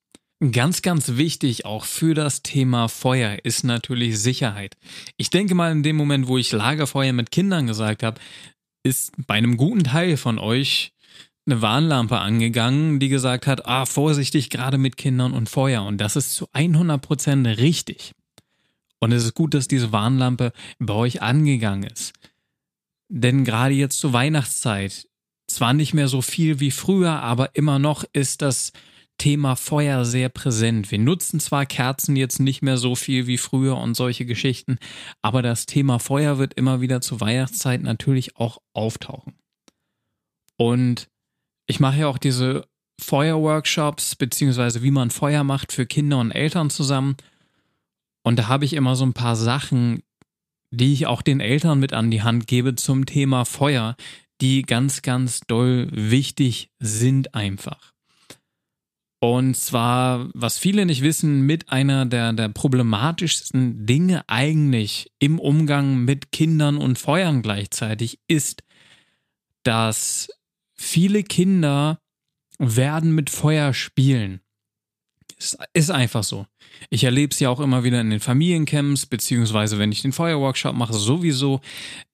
Ganz, 0.53 0.83
ganz 0.83 1.17
wichtig 1.17 1.65
auch 1.65 1.87
für 1.87 2.12
das 2.12 2.43
Thema 2.43 2.88
Feuer 2.88 3.38
ist 3.43 3.65
natürlich 3.65 4.19
Sicherheit. 4.19 4.77
Ich 5.17 5.31
denke 5.31 5.55
mal, 5.55 5.73
in 5.73 5.83
dem 5.83 5.97
Moment, 5.97 6.29
wo 6.29 6.37
ich 6.37 6.53
Lagerfeuer 6.53 7.15
mit 7.15 7.31
Kindern 7.31 7.67
gesagt 7.67 8.03
habe, 8.03 8.21
ist 8.83 9.12
bei 9.27 9.35
einem 9.35 9.56
guten 9.56 9.85
Teil 9.85 10.19
von 10.19 10.38
euch 10.38 10.93
eine 11.47 11.62
Warnlampe 11.62 12.19
angegangen, 12.19 13.00
die 13.00 13.09
gesagt 13.09 13.47
hat, 13.47 13.65
ah, 13.65 13.87
vorsichtig 13.87 14.50
gerade 14.50 14.77
mit 14.77 14.99
Kindern 14.99 15.33
und 15.33 15.49
Feuer. 15.49 15.85
Und 15.85 15.99
das 15.99 16.17
ist 16.17 16.35
zu 16.35 16.47
100% 16.53 17.56
richtig. 17.56 18.12
Und 18.99 19.12
es 19.12 19.25
ist 19.25 19.35
gut, 19.35 19.55
dass 19.55 19.69
diese 19.69 19.90
Warnlampe 19.90 20.52
bei 20.78 20.95
euch 20.95 21.23
angegangen 21.23 21.85
ist. 21.85 22.12
Denn 23.09 23.45
gerade 23.45 23.75
jetzt 23.75 23.99
zur 23.99 24.12
Weihnachtszeit, 24.12 25.09
zwar 25.47 25.73
nicht 25.73 25.95
mehr 25.95 26.09
so 26.09 26.21
viel 26.21 26.61
wie 26.61 26.73
früher, 26.73 27.23
aber 27.23 27.55
immer 27.55 27.78
noch 27.78 28.05
ist 28.12 28.43
das 28.43 28.73
Thema 29.18 29.56
Feuer 29.56 30.04
sehr 30.04 30.28
präsent. 30.28 30.90
Wir 30.90 30.99
nutzen 30.99 31.40
zwar 31.40 31.66
Kerzen 31.66 32.16
jetzt 32.16 32.38
nicht 32.38 32.62
mehr 32.62 32.76
so 32.76 32.94
viel 32.94 33.26
wie 33.26 33.38
früher 33.38 33.76
und 33.76 33.94
solche 33.94 34.26
Geschichten, 34.26 34.78
aber 35.23 35.42
das 35.42 35.66
Thema 35.66 35.99
Feuer 35.99 36.38
wird 36.38 36.54
immer 36.54 36.80
wieder 36.80 37.00
zur 37.00 37.20
Weihnachtszeit 37.20 37.82
natürlich 37.82 38.37
auch 38.37 38.58
auftauchen. 38.73 39.35
Und 40.56 41.08
ich 41.66 41.80
mache 41.80 42.00
ja 42.00 42.08
auch 42.08 42.18
diese 42.18 42.66
Feuerworkshops, 43.00 44.16
beziehungsweise 44.16 44.82
wie 44.82 44.90
man 44.90 45.11
Feuer 45.11 45.44
macht 45.44 45.73
für 45.73 45.87
Kinder 45.87 46.18
und 46.18 46.30
Eltern 46.30 46.70
zusammen. 46.70 47.16
Und 48.23 48.38
da 48.38 48.49
habe 48.49 48.64
ich 48.64 48.73
immer 48.73 48.96
so 48.96 49.04
ein 49.04 49.12
paar 49.12 49.37
Sachen, 49.37 50.02
die 50.70 50.92
ich 50.92 51.06
auch 51.06 51.23
den 51.23 51.40
Eltern 51.40 51.78
mit 51.78 51.92
an 51.92 52.11
die 52.11 52.23
Hand 52.23 52.46
gebe 52.46 52.75
zum 52.75 53.06
Thema 53.06 53.44
Feuer, 53.44 53.96
die 54.40 54.62
ganz, 54.62 55.02
ganz 55.02 55.40
doll 55.40 55.88
wichtig 55.92 56.70
sind 56.78 57.35
einfach. 57.35 57.96
Und 59.18 59.56
zwar, 59.56 60.28
was 60.35 60.58
viele 60.58 60.85
nicht 60.85 61.02
wissen, 61.02 61.42
mit 61.42 61.70
einer 61.70 62.04
der, 62.04 62.32
der 62.32 62.49
problematischsten 62.50 63.87
Dinge 63.87 64.28
eigentlich 64.28 65.11
im 65.18 65.38
Umgang 65.38 66.04
mit 66.04 66.32
Kindern 66.32 66.76
und 66.76 66.99
Feuern 66.99 67.40
gleichzeitig 67.40 68.18
ist, 68.28 68.62
dass 69.62 70.28
viele 70.75 71.23
Kinder 71.23 71.99
werden 72.58 73.14
mit 73.14 73.30
Feuer 73.30 73.73
spielen. 73.73 74.40
Es 75.38 75.56
ist 75.73 75.90
einfach 75.90 76.25
so. 76.25 76.46
Ich 76.90 77.04
erlebe 77.04 77.32
es 77.32 77.40
ja 77.40 77.50
auch 77.50 77.61
immer 77.61 77.85
wieder 77.85 78.00
in 78.00 78.11
den 78.11 78.20
Familiencamps, 78.20 79.06
beziehungsweise 79.06 79.78
wenn 79.78 79.92
ich 79.92 80.02
den 80.02 80.12
Feuerworkshop 80.12 80.75
mache, 80.75 80.94
sowieso, 80.94 81.61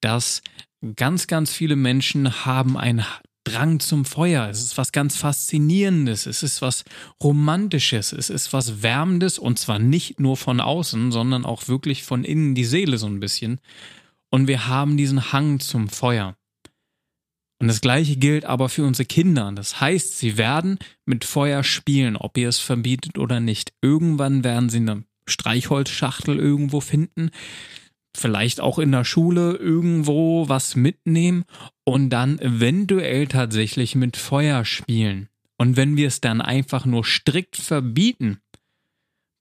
dass 0.01 0.43
ganz, 0.97 1.27
ganz 1.27 1.53
viele 1.53 1.77
Menschen 1.77 2.45
haben 2.45 2.77
ein 2.77 3.05
Drang 3.45 3.81
zum 3.81 4.05
Feuer. 4.05 4.49
Es 4.49 4.63
ist 4.63 4.79
was 4.79 4.93
ganz 4.93 5.17
Faszinierendes. 5.17 6.27
Es 6.27 6.43
ist 6.43 6.63
was 6.63 6.85
Romantisches. 7.23 8.13
Es 8.13 8.31
ist 8.31 8.53
was 8.53 8.83
Wärmendes 8.83 9.39
und 9.39 9.59
zwar 9.59 9.79
nicht 9.79 10.21
nur 10.21 10.37
von 10.37 10.61
außen, 10.61 11.11
sondern 11.11 11.45
auch 11.45 11.69
wirklich 11.69 12.05
von 12.05 12.25
innen 12.25 12.55
die 12.55 12.65
Seele 12.65 12.99
so 12.99 13.07
ein 13.07 13.21
bisschen. 13.21 13.61
Und 14.31 14.47
wir 14.47 14.67
haben 14.69 14.97
diesen 14.97 15.33
Hang 15.33 15.61
zum 15.61 15.89
Feuer. 15.89 16.37
Und 17.59 17.69
das 17.69 17.81
gleiche 17.81 18.17
gilt 18.17 18.45
aber 18.45 18.69
für 18.69 18.85
unsere 18.85 19.07
Kinder. 19.07 19.53
Das 19.55 19.81
heißt, 19.81 20.19
sie 20.19 20.37
werden 20.37 20.79
mit 21.05 21.25
Feuer 21.25 21.63
spielen, 21.63 22.17
ob 22.17 22.37
ihr 22.37 22.49
es 22.49 22.59
verbietet 22.59 23.19
oder 23.19 23.39
nicht. 23.39 23.73
Irgendwann 23.81 24.43
werden 24.43 24.69
sie 24.69 24.79
eine 24.79 25.05
Streichholzschachtel 25.29 26.39
irgendwo 26.39 26.81
finden, 26.81 27.31
vielleicht 28.17 28.61
auch 28.61 28.79
in 28.79 28.93
der 28.93 29.05
Schule 29.05 29.57
irgendwo 29.57 30.49
was 30.49 30.77
mitnehmen 30.77 31.45
und 31.85 32.11
dann 32.11 32.39
eventuell 32.39 33.27
tatsächlich 33.27 33.95
mit 33.95 34.17
Feuer 34.17 34.65
spielen. 34.65 35.29
Und 35.57 35.77
wenn 35.77 35.97
wir 35.97 36.09
es 36.09 36.21
dann 36.21 36.41
einfach 36.41 36.85
nur 36.85 37.05
strikt 37.05 37.57
verbieten, 37.57 38.39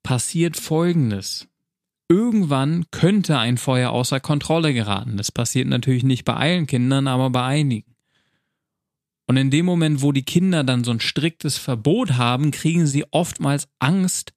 passiert 0.04 0.58
Folgendes. 0.58 1.48
Irgendwann 2.10 2.86
könnte 2.92 3.38
ein 3.38 3.58
Feuer 3.58 3.92
außer 3.92 4.20
Kontrolle 4.20 4.74
geraten. 4.74 5.18
Das 5.18 5.32
passiert 5.32 5.68
natürlich 5.68 6.04
nicht 6.04 6.26
bei 6.26 6.34
allen 6.34 6.68
Kindern, 6.68 7.08
aber 7.08 7.30
bei 7.30 7.44
einigen. 7.44 7.96
Und 9.28 9.38
in 9.38 9.50
dem 9.50 9.66
Moment, 9.66 10.02
wo 10.02 10.12
die 10.12 10.26
Kinder 10.26 10.66
dann 10.66 10.84
so 10.84 10.92
ein 10.92 11.00
striktes 11.00 11.58
Verbot 11.58 12.14
haben, 12.14 12.52
kriegen 12.52 12.86
sie 12.86 13.06
oftmals 13.12 13.70
Angst, 13.80 14.34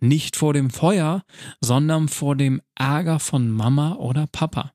nicht 0.00 0.36
vor 0.36 0.52
dem 0.52 0.70
Feuer, 0.70 1.22
sondern 1.60 2.08
vor 2.08 2.36
dem 2.36 2.60
Ärger 2.74 3.18
von 3.18 3.50
Mama 3.50 3.94
oder 3.94 4.26
Papa. 4.26 4.72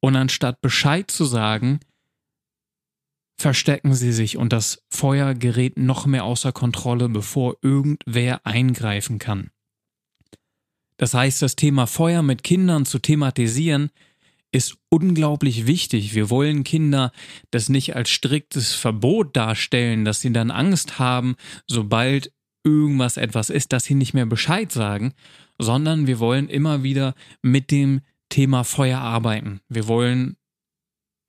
Und 0.00 0.16
anstatt 0.16 0.60
Bescheid 0.60 1.10
zu 1.10 1.24
sagen, 1.24 1.80
verstecken 3.38 3.94
sie 3.94 4.12
sich 4.12 4.36
und 4.36 4.52
das 4.52 4.84
Feuer 4.90 5.34
gerät 5.34 5.78
noch 5.78 6.06
mehr 6.06 6.24
außer 6.24 6.52
Kontrolle, 6.52 7.08
bevor 7.08 7.56
irgendwer 7.62 8.46
eingreifen 8.46 9.18
kann. 9.18 9.50
Das 10.96 11.14
heißt, 11.14 11.42
das 11.42 11.56
Thema 11.56 11.86
Feuer 11.86 12.22
mit 12.22 12.44
Kindern 12.44 12.86
zu 12.86 12.98
thematisieren, 12.98 13.90
ist 14.54 14.76
unglaublich 14.88 15.66
wichtig. 15.66 16.14
Wir 16.14 16.30
wollen 16.30 16.62
Kinder 16.62 17.10
das 17.50 17.68
nicht 17.68 17.96
als 17.96 18.10
striktes 18.10 18.72
Verbot 18.72 19.36
darstellen, 19.36 20.04
dass 20.04 20.20
sie 20.20 20.32
dann 20.32 20.52
Angst 20.52 21.00
haben, 21.00 21.34
sobald 21.66 22.32
irgendwas 22.64 23.16
etwas 23.16 23.50
ist, 23.50 23.72
dass 23.72 23.84
sie 23.84 23.94
nicht 23.94 24.14
mehr 24.14 24.26
Bescheid 24.26 24.72
sagen, 24.72 25.14
sondern 25.58 26.06
wir 26.06 26.18
wollen 26.18 26.48
immer 26.48 26.82
wieder 26.82 27.14
mit 27.42 27.70
dem 27.70 28.00
Thema 28.28 28.64
Feuer 28.64 28.98
arbeiten. 28.98 29.60
Wir 29.68 29.86
wollen 29.86 30.36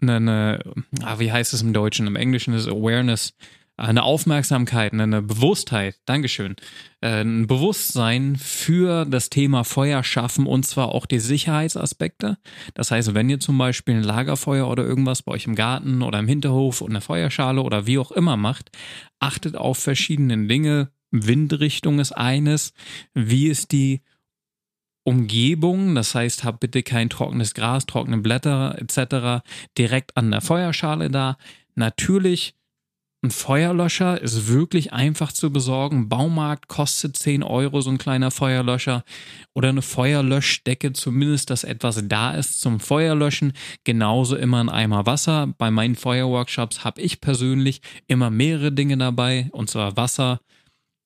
eine, 0.02 0.16
eine 0.16 0.60
ah, 1.04 1.20
wie 1.20 1.32
heißt 1.32 1.54
es 1.54 1.62
im 1.62 1.74
Deutschen? 1.74 2.08
Im 2.08 2.16
Englischen 2.16 2.54
ist 2.54 2.68
Awareness 2.68 3.34
eine 3.78 4.04
Aufmerksamkeit, 4.04 4.94
eine 4.94 5.22
Bewusstheit, 5.22 6.00
Dankeschön, 6.06 6.56
äh, 7.02 7.22
ein 7.22 7.46
Bewusstsein 7.48 8.38
für 8.38 9.06
das 9.06 9.30
Thema 9.30 9.64
Feuer 9.64 10.04
schaffen 10.04 10.48
und 10.48 10.66
zwar 10.66 10.90
auch 10.90 11.06
die 11.06 11.20
Sicherheitsaspekte. 11.20 12.38
Das 12.74 12.92
heißt, 12.92 13.14
wenn 13.14 13.30
ihr 13.30 13.40
zum 13.40 13.58
Beispiel 13.58 13.96
ein 13.96 14.04
Lagerfeuer 14.04 14.70
oder 14.70 14.84
irgendwas 14.84 15.24
bei 15.24 15.34
euch 15.34 15.46
im 15.46 15.56
Garten 15.56 16.02
oder 16.04 16.20
im 16.20 16.28
Hinterhof 16.28 16.82
und 16.82 16.92
eine 16.92 17.02
Feuerschale 17.02 17.62
oder 17.62 17.86
wie 17.86 17.98
auch 17.98 18.12
immer 18.12 18.38
macht, 18.38 18.72
achtet 19.20 19.58
auf 19.58 19.78
verschiedene 19.78 20.48
Dinge. 20.48 20.92
Windrichtung 21.24 22.00
ist 22.00 22.12
eines. 22.12 22.74
Wie 23.14 23.48
ist 23.48 23.72
die 23.72 24.02
Umgebung, 25.04 25.94
das 25.94 26.16
heißt, 26.16 26.44
habt 26.44 26.60
bitte 26.60 26.82
kein 26.82 27.10
trockenes 27.10 27.54
Gras, 27.54 27.86
trockene 27.86 28.18
Blätter 28.18 28.76
etc. 28.80 29.46
direkt 29.78 30.18
an 30.18 30.32
der 30.32 30.42
Feuerschale 30.42 31.12
da. 31.12 31.38
Natürlich 31.76 32.56
ein 33.26 33.32
Feuerlöscher 33.32 34.22
ist 34.22 34.50
wirklich 34.50 34.94
einfach 34.94 35.32
zu 35.32 35.52
besorgen. 35.52 36.10
Baumarkt 36.10 36.68
kostet 36.68 37.18
10 37.18 37.42
Euro 37.42 37.82
so 37.82 37.90
ein 37.90 37.98
kleiner 37.98 38.30
Feuerlöscher 38.30 39.04
oder 39.56 39.70
eine 39.70 39.82
Feuerlöschdecke, 39.82 40.94
zumindest, 40.94 41.50
dass 41.50 41.64
etwas 41.64 42.08
da 42.08 42.36
ist 42.36 42.62
zum 42.62 42.80
Feuerlöschen. 42.80 43.54
Genauso 43.84 44.36
immer 44.36 44.60
ein 44.60 44.70
Eimer 44.70 45.08
Wasser. 45.08 45.54
Bei 45.58 45.72
meinen 45.72 45.96
Feuerworkshops 45.96 46.84
habe 46.84 47.02
ich 47.02 47.20
persönlich 47.20 47.82
immer 48.06 48.30
mehrere 48.30 48.72
Dinge 48.72 48.98
dabei, 48.98 49.50
und 49.54 49.72
zwar 49.72 49.98
Wasser, 49.98 50.40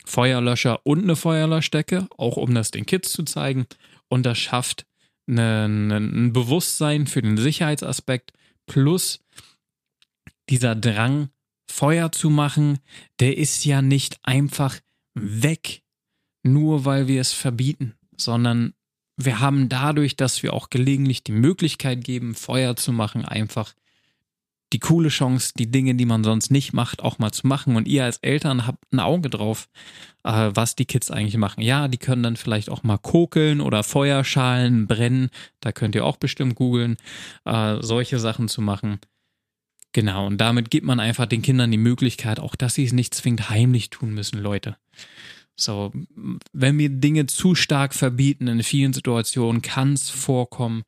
Feuerlöscher 0.09 0.85
und 0.85 1.03
eine 1.03 1.15
Feuerlöschdecke, 1.15 2.07
auch 2.17 2.37
um 2.37 2.55
das 2.55 2.71
den 2.71 2.87
Kids 2.87 3.11
zu 3.11 3.23
zeigen. 3.23 3.67
Und 4.07 4.25
das 4.25 4.39
schafft 4.39 4.87
ein 5.27 6.33
Bewusstsein 6.33 7.05
für 7.05 7.21
den 7.21 7.37
Sicherheitsaspekt 7.37 8.33
plus 8.65 9.19
dieser 10.49 10.75
Drang, 10.75 11.29
Feuer 11.69 12.11
zu 12.11 12.31
machen, 12.31 12.79
der 13.19 13.37
ist 13.37 13.63
ja 13.65 13.83
nicht 13.83 14.19
einfach 14.23 14.79
weg, 15.13 15.83
nur 16.41 16.85
weil 16.85 17.07
wir 17.07 17.21
es 17.21 17.31
verbieten, 17.31 17.93
sondern 18.17 18.73
wir 19.15 19.39
haben 19.39 19.69
dadurch, 19.69 20.15
dass 20.15 20.41
wir 20.41 20.53
auch 20.53 20.71
gelegentlich 20.71 21.23
die 21.23 21.33
Möglichkeit 21.33 22.03
geben, 22.03 22.33
Feuer 22.33 22.75
zu 22.75 22.91
machen, 22.91 23.25
einfach 23.25 23.75
die 24.73 24.79
coole 24.79 25.09
Chance, 25.09 25.53
die 25.57 25.71
Dinge, 25.71 25.95
die 25.95 26.05
man 26.05 26.23
sonst 26.23 26.51
nicht 26.51 26.73
macht, 26.73 27.01
auch 27.01 27.19
mal 27.19 27.31
zu 27.31 27.47
machen. 27.47 27.75
Und 27.75 27.87
ihr 27.87 28.03
als 28.03 28.17
Eltern 28.17 28.67
habt 28.67 28.83
ein 28.91 28.99
Auge 28.99 29.29
drauf, 29.29 29.67
äh, 30.23 30.51
was 30.53 30.75
die 30.75 30.85
Kids 30.85 31.11
eigentlich 31.11 31.37
machen. 31.37 31.61
Ja, 31.61 31.87
die 31.87 31.97
können 31.97 32.23
dann 32.23 32.35
vielleicht 32.35 32.69
auch 32.69 32.83
mal 32.83 32.97
kokeln 32.97 33.61
oder 33.61 33.83
Feuerschalen 33.83 34.87
brennen. 34.87 35.29
Da 35.59 35.71
könnt 35.71 35.95
ihr 35.95 36.05
auch 36.05 36.17
bestimmt 36.17 36.55
googeln, 36.55 36.97
äh, 37.45 37.77
solche 37.81 38.19
Sachen 38.19 38.47
zu 38.47 38.61
machen. 38.61 38.99
Genau, 39.91 40.27
und 40.27 40.37
damit 40.37 40.69
gibt 40.69 40.85
man 40.85 40.99
einfach 40.99 41.25
den 41.25 41.41
Kindern 41.41 41.71
die 41.71 41.77
Möglichkeit, 41.77 42.39
auch 42.39 42.55
dass 42.55 42.75
sie 42.75 42.85
es 42.85 42.93
nicht 42.93 43.15
zwingend 43.15 43.49
heimlich 43.49 43.89
tun 43.89 44.13
müssen, 44.13 44.39
Leute. 44.39 44.77
So, 45.55 45.91
wenn 46.53 46.77
wir 46.77 46.89
Dinge 46.89 47.25
zu 47.25 47.55
stark 47.55 47.93
verbieten, 47.93 48.47
in 48.47 48.63
vielen 48.63 48.93
Situationen 48.93 49.61
kann 49.61 49.93
es 49.93 50.09
vorkommen, 50.09 50.83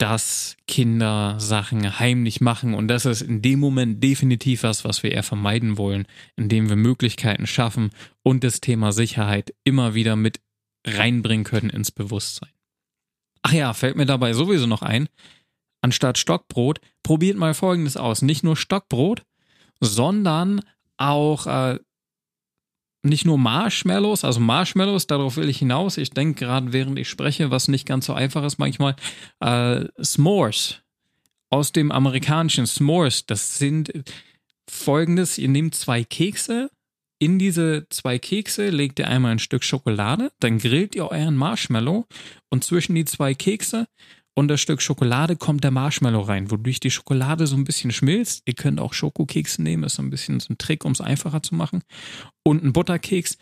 dass 0.00 0.56
Kinder 0.66 1.38
Sachen 1.38 1.98
heimlich 1.98 2.40
machen. 2.40 2.72
Und 2.72 2.88
das 2.88 3.04
ist 3.04 3.20
in 3.20 3.42
dem 3.42 3.60
Moment 3.60 4.02
definitiv 4.02 4.62
was, 4.62 4.82
was 4.82 5.02
wir 5.02 5.12
eher 5.12 5.22
vermeiden 5.22 5.76
wollen, 5.76 6.06
indem 6.36 6.70
wir 6.70 6.76
Möglichkeiten 6.76 7.46
schaffen 7.46 7.90
und 8.22 8.42
das 8.42 8.62
Thema 8.62 8.92
Sicherheit 8.92 9.54
immer 9.62 9.94
wieder 9.94 10.16
mit 10.16 10.40
reinbringen 10.86 11.44
können 11.44 11.68
ins 11.68 11.90
Bewusstsein. 11.90 12.48
Ach 13.42 13.52
ja, 13.52 13.74
fällt 13.74 13.96
mir 13.96 14.06
dabei 14.06 14.32
sowieso 14.32 14.66
noch 14.66 14.80
ein, 14.80 15.08
anstatt 15.82 16.16
Stockbrot, 16.16 16.80
probiert 17.02 17.36
mal 17.36 17.52
Folgendes 17.52 17.98
aus. 17.98 18.22
Nicht 18.22 18.42
nur 18.42 18.56
Stockbrot, 18.56 19.22
sondern 19.80 20.62
auch 20.96 21.46
äh, 21.46 21.78
nicht 23.02 23.24
nur 23.24 23.38
Marshmallows, 23.38 24.24
also 24.24 24.40
Marshmallows, 24.40 25.06
darauf 25.06 25.36
will 25.36 25.48
ich 25.48 25.58
hinaus. 25.58 25.96
Ich 25.96 26.10
denke 26.10 26.44
gerade, 26.44 26.72
während 26.72 26.98
ich 26.98 27.08
spreche, 27.08 27.50
was 27.50 27.68
nicht 27.68 27.86
ganz 27.86 28.06
so 28.06 28.12
einfach 28.12 28.44
ist 28.44 28.58
manchmal, 28.58 28.96
äh, 29.40 29.86
S'mores 29.98 30.76
aus 31.48 31.72
dem 31.72 31.90
amerikanischen 31.92 32.66
S'mores. 32.66 33.24
Das 33.26 33.58
sind 33.58 33.90
folgendes: 34.68 35.38
Ihr 35.38 35.48
nehmt 35.48 35.74
zwei 35.74 36.04
Kekse, 36.04 36.70
in 37.22 37.38
diese 37.38 37.86
zwei 37.90 38.18
Kekse 38.18 38.70
legt 38.70 38.98
ihr 38.98 39.06
einmal 39.06 39.32
ein 39.32 39.38
Stück 39.38 39.62
Schokolade, 39.62 40.32
dann 40.40 40.58
grillt 40.58 40.94
ihr 40.94 41.10
euren 41.10 41.36
Marshmallow 41.36 42.06
und 42.48 42.64
zwischen 42.64 42.94
die 42.94 43.04
zwei 43.04 43.34
Kekse 43.34 43.86
und 44.34 44.48
das 44.48 44.60
Stück 44.60 44.80
Schokolade 44.80 45.36
kommt 45.36 45.64
der 45.64 45.70
Marshmallow 45.70 46.20
rein, 46.20 46.50
wodurch 46.50 46.80
die 46.80 46.90
Schokolade 46.90 47.46
so 47.46 47.56
ein 47.56 47.64
bisschen 47.64 47.90
schmilzt. 47.90 48.42
Ihr 48.46 48.54
könnt 48.54 48.80
auch 48.80 48.92
Schokokekse 48.92 49.62
nehmen, 49.62 49.84
ist 49.84 49.96
so 49.96 50.02
ein 50.02 50.10
bisschen 50.10 50.40
so 50.40 50.52
ein 50.52 50.58
Trick, 50.58 50.84
um 50.84 50.92
es 50.92 51.00
einfacher 51.00 51.42
zu 51.42 51.54
machen. 51.54 51.82
Und 52.42 52.62
ein 52.62 52.72
Butterkeks. 52.72 53.38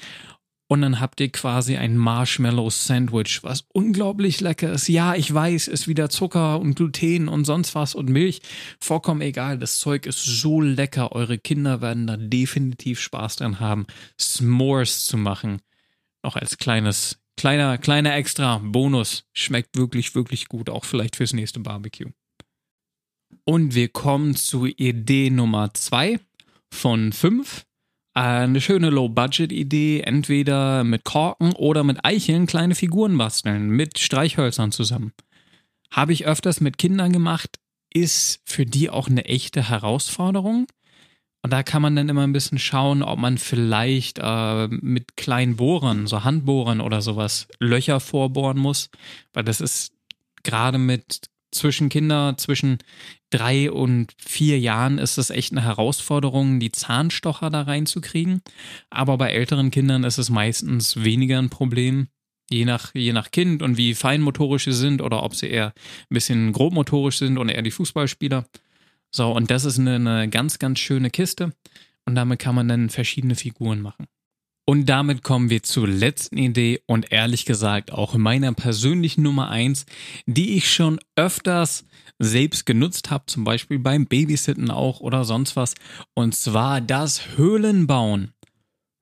Und 0.70 0.82
dann 0.82 1.00
habt 1.00 1.20
ihr 1.20 1.30
quasi 1.30 1.78
ein 1.78 1.96
Marshmallow-Sandwich, 1.96 3.42
was 3.42 3.64
unglaublich 3.72 4.40
lecker 4.40 4.70
ist. 4.70 4.86
Ja, 4.88 5.14
ich 5.14 5.32
weiß, 5.32 5.66
ist 5.66 5.88
wieder 5.88 6.10
Zucker 6.10 6.60
und 6.60 6.74
Gluten 6.74 7.28
und 7.28 7.46
sonst 7.46 7.74
was 7.74 7.94
und 7.94 8.10
Milch. 8.10 8.42
Vollkommen 8.78 9.22
egal. 9.22 9.58
Das 9.58 9.78
Zeug 9.78 10.04
ist 10.04 10.22
so 10.22 10.60
lecker. 10.60 11.12
Eure 11.12 11.38
Kinder 11.38 11.80
werden 11.80 12.06
da 12.06 12.18
definitiv 12.18 13.00
Spaß 13.00 13.36
dran 13.36 13.60
haben, 13.60 13.86
S'mores 14.20 15.06
zu 15.06 15.16
machen. 15.16 15.62
Noch 16.22 16.36
als 16.36 16.58
kleines 16.58 17.18
Kleiner, 17.38 17.78
kleiner 17.78 18.16
extra 18.16 18.58
Bonus. 18.58 19.22
Schmeckt 19.32 19.76
wirklich, 19.76 20.16
wirklich 20.16 20.48
gut, 20.48 20.68
auch 20.68 20.84
vielleicht 20.84 21.14
fürs 21.14 21.32
nächste 21.32 21.60
Barbecue. 21.60 22.10
Und 23.44 23.76
wir 23.76 23.88
kommen 23.90 24.34
zu 24.34 24.66
Idee 24.66 25.30
Nummer 25.30 25.72
zwei 25.72 26.18
von 26.74 27.12
fünf. 27.12 27.64
Eine 28.12 28.60
schöne 28.60 28.90
Low-Budget-Idee, 28.90 30.00
entweder 30.00 30.82
mit 30.82 31.04
Korken 31.04 31.52
oder 31.52 31.84
mit 31.84 32.04
Eicheln 32.04 32.48
kleine 32.48 32.74
Figuren 32.74 33.16
basteln, 33.16 33.68
mit 33.68 34.00
Streichhölzern 34.00 34.72
zusammen. 34.72 35.12
Habe 35.92 36.12
ich 36.12 36.26
öfters 36.26 36.60
mit 36.60 36.76
Kindern 36.76 37.12
gemacht, 37.12 37.60
ist 37.94 38.40
für 38.46 38.66
die 38.66 38.90
auch 38.90 39.06
eine 39.06 39.26
echte 39.26 39.68
Herausforderung. 39.68 40.66
Und 41.42 41.52
da 41.52 41.62
kann 41.62 41.82
man 41.82 41.94
dann 41.94 42.08
immer 42.08 42.26
ein 42.26 42.32
bisschen 42.32 42.58
schauen, 42.58 43.02
ob 43.02 43.18
man 43.18 43.38
vielleicht 43.38 44.18
äh, 44.20 44.66
mit 44.68 45.16
kleinen 45.16 45.56
Bohrern, 45.56 46.06
so 46.06 46.24
Handbohrern 46.24 46.80
oder 46.80 47.00
sowas, 47.00 47.46
Löcher 47.60 48.00
vorbohren 48.00 48.58
muss. 48.58 48.90
Weil 49.32 49.44
das 49.44 49.60
ist 49.60 49.92
gerade 50.42 50.78
mit 50.78 51.28
zwischen 51.50 51.88
Kinder, 51.88 52.34
zwischen 52.36 52.78
drei 53.30 53.70
und 53.70 54.12
vier 54.18 54.58
Jahren 54.58 54.98
ist 54.98 55.18
es 55.18 55.30
echt 55.30 55.52
eine 55.52 55.62
Herausforderung, 55.62 56.60
die 56.60 56.72
Zahnstocher 56.72 57.50
da 57.50 57.62
reinzukriegen. 57.62 58.42
Aber 58.90 59.16
bei 59.16 59.30
älteren 59.30 59.70
Kindern 59.70 60.04
ist 60.04 60.18
es 60.18 60.30
meistens 60.30 61.02
weniger 61.02 61.38
ein 61.38 61.50
Problem. 61.50 62.08
Je 62.50 62.64
nach, 62.64 62.94
je 62.94 63.12
nach 63.12 63.30
Kind 63.30 63.62
und 63.62 63.76
wie 63.76 63.94
feinmotorisch 63.94 64.64
sie 64.64 64.72
sind 64.72 65.02
oder 65.02 65.22
ob 65.22 65.34
sie 65.34 65.48
eher 65.48 65.74
ein 66.10 66.14
bisschen 66.14 66.52
grobmotorisch 66.52 67.18
sind 67.18 67.36
und 67.36 67.50
eher 67.50 67.62
die 67.62 67.70
Fußballspieler. 67.70 68.46
So, 69.10 69.32
und 69.32 69.50
das 69.50 69.64
ist 69.64 69.78
eine, 69.78 69.96
eine 69.96 70.28
ganz, 70.28 70.58
ganz 70.58 70.78
schöne 70.78 71.10
Kiste. 71.10 71.52
Und 72.04 72.14
damit 72.14 72.38
kann 72.38 72.54
man 72.54 72.68
dann 72.68 72.90
verschiedene 72.90 73.34
Figuren 73.34 73.80
machen. 73.80 74.06
Und 74.68 74.86
damit 74.86 75.22
kommen 75.22 75.48
wir 75.48 75.62
zur 75.62 75.88
letzten 75.88 76.36
Idee 76.36 76.82
und 76.86 77.10
ehrlich 77.10 77.46
gesagt 77.46 77.90
auch 77.90 78.14
meiner 78.14 78.52
persönlichen 78.52 79.22
Nummer 79.22 79.48
eins, 79.48 79.86
die 80.26 80.58
ich 80.58 80.70
schon 80.70 81.00
öfters 81.16 81.86
selbst 82.18 82.66
genutzt 82.66 83.10
habe, 83.10 83.24
zum 83.26 83.44
Beispiel 83.44 83.78
beim 83.78 84.04
Babysitten 84.04 84.70
auch 84.70 85.00
oder 85.00 85.24
sonst 85.24 85.56
was. 85.56 85.74
Und 86.14 86.34
zwar 86.34 86.82
das 86.82 87.36
Höhlenbauen. 87.38 88.34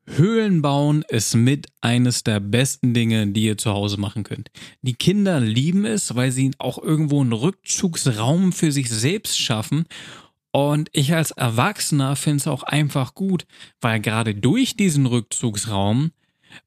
Höhlenbauen 0.06 1.04
ist 1.08 1.34
mit 1.34 1.66
eines 1.80 2.22
der 2.22 2.40
besten 2.40 2.94
Dinge, 2.94 3.26
die 3.26 3.44
ihr 3.44 3.58
zu 3.58 3.72
Hause 3.72 3.98
machen 3.98 4.22
könnt. 4.22 4.50
Die 4.82 4.94
Kinder 4.94 5.40
lieben 5.40 5.84
es, 5.84 6.14
weil 6.14 6.30
sie 6.30 6.52
auch 6.58 6.78
irgendwo 6.78 7.20
einen 7.20 7.32
Rückzugsraum 7.32 8.52
für 8.52 8.70
sich 8.70 8.88
selbst 8.88 9.38
schaffen. 9.38 9.86
Und 10.52 10.88
ich 10.92 11.12
als 11.12 11.32
Erwachsener 11.32 12.16
finde 12.16 12.38
es 12.38 12.46
auch 12.46 12.62
einfach 12.62 13.14
gut, 13.14 13.46
weil 13.80 14.00
gerade 14.00 14.34
durch 14.34 14.76
diesen 14.76 15.06
Rückzugsraum 15.06 16.12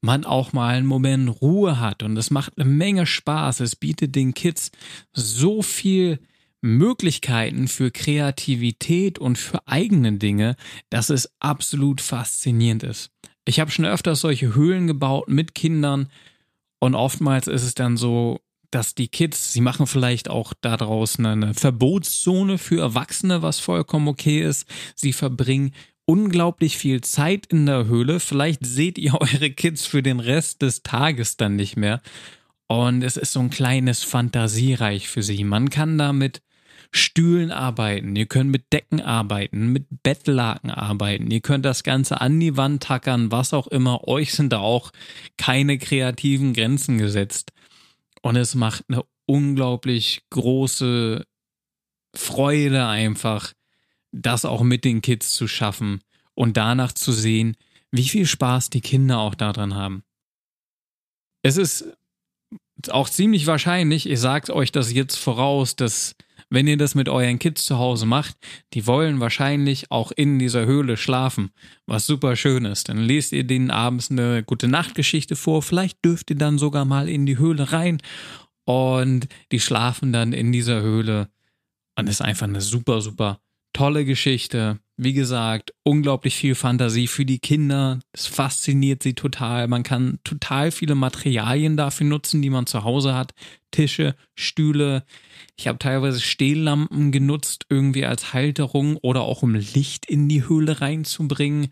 man 0.00 0.24
auch 0.24 0.52
mal 0.52 0.76
einen 0.76 0.86
Moment 0.86 1.40
Ruhe 1.40 1.80
hat 1.80 2.02
und 2.02 2.16
es 2.16 2.30
macht 2.30 2.52
eine 2.56 2.68
Menge 2.68 3.06
Spaß. 3.06 3.60
Es 3.60 3.74
bietet 3.74 4.14
den 4.14 4.34
Kids 4.34 4.70
so 5.12 5.62
viel 5.62 6.20
Möglichkeiten 6.62 7.68
für 7.68 7.90
Kreativität 7.90 9.18
und 9.18 9.38
für 9.38 9.66
eigene 9.66 10.12
Dinge, 10.12 10.56
dass 10.90 11.10
es 11.10 11.30
absolut 11.40 12.00
faszinierend 12.00 12.82
ist. 12.82 13.10
Ich 13.44 13.60
habe 13.60 13.70
schon 13.70 13.84
öfters 13.84 14.20
solche 14.20 14.54
Höhlen 14.54 14.86
gebaut 14.86 15.28
mit 15.28 15.54
Kindern 15.54 16.08
und 16.78 16.94
oftmals 16.94 17.46
ist 17.46 17.62
es 17.62 17.74
dann 17.74 17.96
so, 17.96 18.40
dass 18.70 18.94
die 18.94 19.08
Kids, 19.08 19.52
sie 19.52 19.60
machen 19.60 19.86
vielleicht 19.86 20.30
auch 20.30 20.54
da 20.60 20.76
draußen 20.76 21.24
eine 21.26 21.54
Verbotszone 21.54 22.58
für 22.58 22.80
Erwachsene, 22.80 23.42
was 23.42 23.58
vollkommen 23.58 24.08
okay 24.08 24.42
ist. 24.42 24.66
Sie 24.94 25.12
verbringen 25.12 25.72
unglaublich 26.06 26.78
viel 26.78 27.00
Zeit 27.02 27.46
in 27.46 27.66
der 27.66 27.86
Höhle. 27.86 28.20
Vielleicht 28.20 28.64
seht 28.64 28.98
ihr 28.98 29.14
eure 29.20 29.50
Kids 29.50 29.86
für 29.86 30.02
den 30.02 30.20
Rest 30.20 30.62
des 30.62 30.82
Tages 30.82 31.36
dann 31.36 31.56
nicht 31.56 31.76
mehr. 31.76 32.00
Und 32.68 33.02
es 33.02 33.16
ist 33.16 33.32
so 33.32 33.40
ein 33.40 33.50
kleines 33.50 34.04
Fantasiereich 34.04 35.08
für 35.08 35.22
sie. 35.22 35.42
Man 35.42 35.70
kann 35.70 35.98
damit 35.98 36.40
Stühlen 36.92 37.52
arbeiten, 37.52 38.16
ihr 38.16 38.26
könnt 38.26 38.50
mit 38.50 38.72
Decken 38.72 39.00
arbeiten, 39.00 39.68
mit 39.68 39.86
Bettlaken 40.02 40.70
arbeiten, 40.70 41.30
ihr 41.30 41.40
könnt 41.40 41.64
das 41.64 41.84
Ganze 41.84 42.20
an 42.20 42.40
die 42.40 42.56
Wand 42.56 42.82
tackern, 42.82 43.30
was 43.30 43.54
auch 43.54 43.68
immer. 43.68 44.08
Euch 44.08 44.32
sind 44.32 44.52
da 44.52 44.58
auch 44.58 44.90
keine 45.36 45.78
kreativen 45.78 46.52
Grenzen 46.52 46.98
gesetzt. 46.98 47.52
Und 48.22 48.36
es 48.36 48.54
macht 48.54 48.84
eine 48.88 49.04
unglaublich 49.26 50.24
große 50.30 51.24
Freude 52.14 52.86
einfach, 52.86 53.52
das 54.10 54.44
auch 54.44 54.62
mit 54.62 54.84
den 54.84 55.00
Kids 55.00 55.32
zu 55.32 55.46
schaffen 55.46 56.00
und 56.34 56.56
danach 56.56 56.92
zu 56.92 57.12
sehen, 57.12 57.56
wie 57.92 58.08
viel 58.08 58.26
Spaß 58.26 58.70
die 58.70 58.80
Kinder 58.80 59.18
auch 59.20 59.36
daran 59.36 59.74
haben. 59.74 60.02
Es 61.42 61.56
ist 61.56 61.96
auch 62.88 63.08
ziemlich 63.08 63.46
wahrscheinlich, 63.46 64.08
ich 64.08 64.18
sage 64.20 64.54
euch 64.54 64.72
das 64.72 64.92
jetzt 64.92 65.16
voraus, 65.16 65.76
dass 65.76 66.16
wenn 66.50 66.66
ihr 66.66 66.76
das 66.76 66.94
mit 66.94 67.08
euren 67.08 67.38
Kids 67.38 67.64
zu 67.64 67.78
Hause 67.78 68.06
macht, 68.06 68.36
die 68.74 68.86
wollen 68.86 69.20
wahrscheinlich 69.20 69.90
auch 69.90 70.12
in 70.12 70.38
dieser 70.38 70.66
Höhle 70.66 70.96
schlafen, 70.96 71.50
was 71.86 72.06
super 72.06 72.36
schön 72.36 72.64
ist. 72.64 72.88
Dann 72.88 72.98
lest 72.98 73.32
ihr 73.32 73.44
denen 73.44 73.70
abends 73.70 74.10
eine 74.10 74.42
gute 74.42 74.68
Nachtgeschichte 74.68 75.36
vor, 75.36 75.62
vielleicht 75.62 76.04
dürft 76.04 76.30
ihr 76.30 76.36
dann 76.36 76.58
sogar 76.58 76.84
mal 76.84 77.08
in 77.08 77.24
die 77.24 77.38
Höhle 77.38 77.72
rein. 77.72 78.02
Und 78.64 79.28
die 79.52 79.60
schlafen 79.60 80.12
dann 80.12 80.32
in 80.32 80.52
dieser 80.52 80.82
Höhle. 80.82 81.28
Und 81.96 82.08
ist 82.08 82.22
einfach 82.22 82.46
eine 82.46 82.60
super, 82.60 83.00
super 83.00 83.40
tolle 83.72 84.04
Geschichte. 84.04 84.78
Wie 84.96 85.14
gesagt, 85.14 85.72
unglaublich 85.82 86.34
viel 86.34 86.54
Fantasie 86.54 87.06
für 87.06 87.24
die 87.24 87.38
Kinder. 87.38 88.00
Es 88.12 88.26
fasziniert 88.26 89.02
sie 89.02 89.14
total. 89.14 89.66
Man 89.66 89.82
kann 89.82 90.18
total 90.24 90.70
viele 90.70 90.94
Materialien 90.94 91.76
dafür 91.78 92.06
nutzen, 92.06 92.42
die 92.42 92.50
man 92.50 92.66
zu 92.66 92.84
Hause 92.84 93.14
hat. 93.14 93.32
Tische, 93.70 94.14
Stühle. 94.34 95.04
Ich 95.56 95.68
habe 95.68 95.78
teilweise 95.78 96.20
Stehlampen 96.20 97.12
genutzt, 97.12 97.64
irgendwie 97.70 98.04
als 98.04 98.34
Halterung 98.34 98.96
oder 98.96 99.22
auch 99.22 99.42
um 99.42 99.54
Licht 99.54 100.04
in 100.04 100.28
die 100.28 100.46
Höhle 100.46 100.82
reinzubringen. 100.82 101.68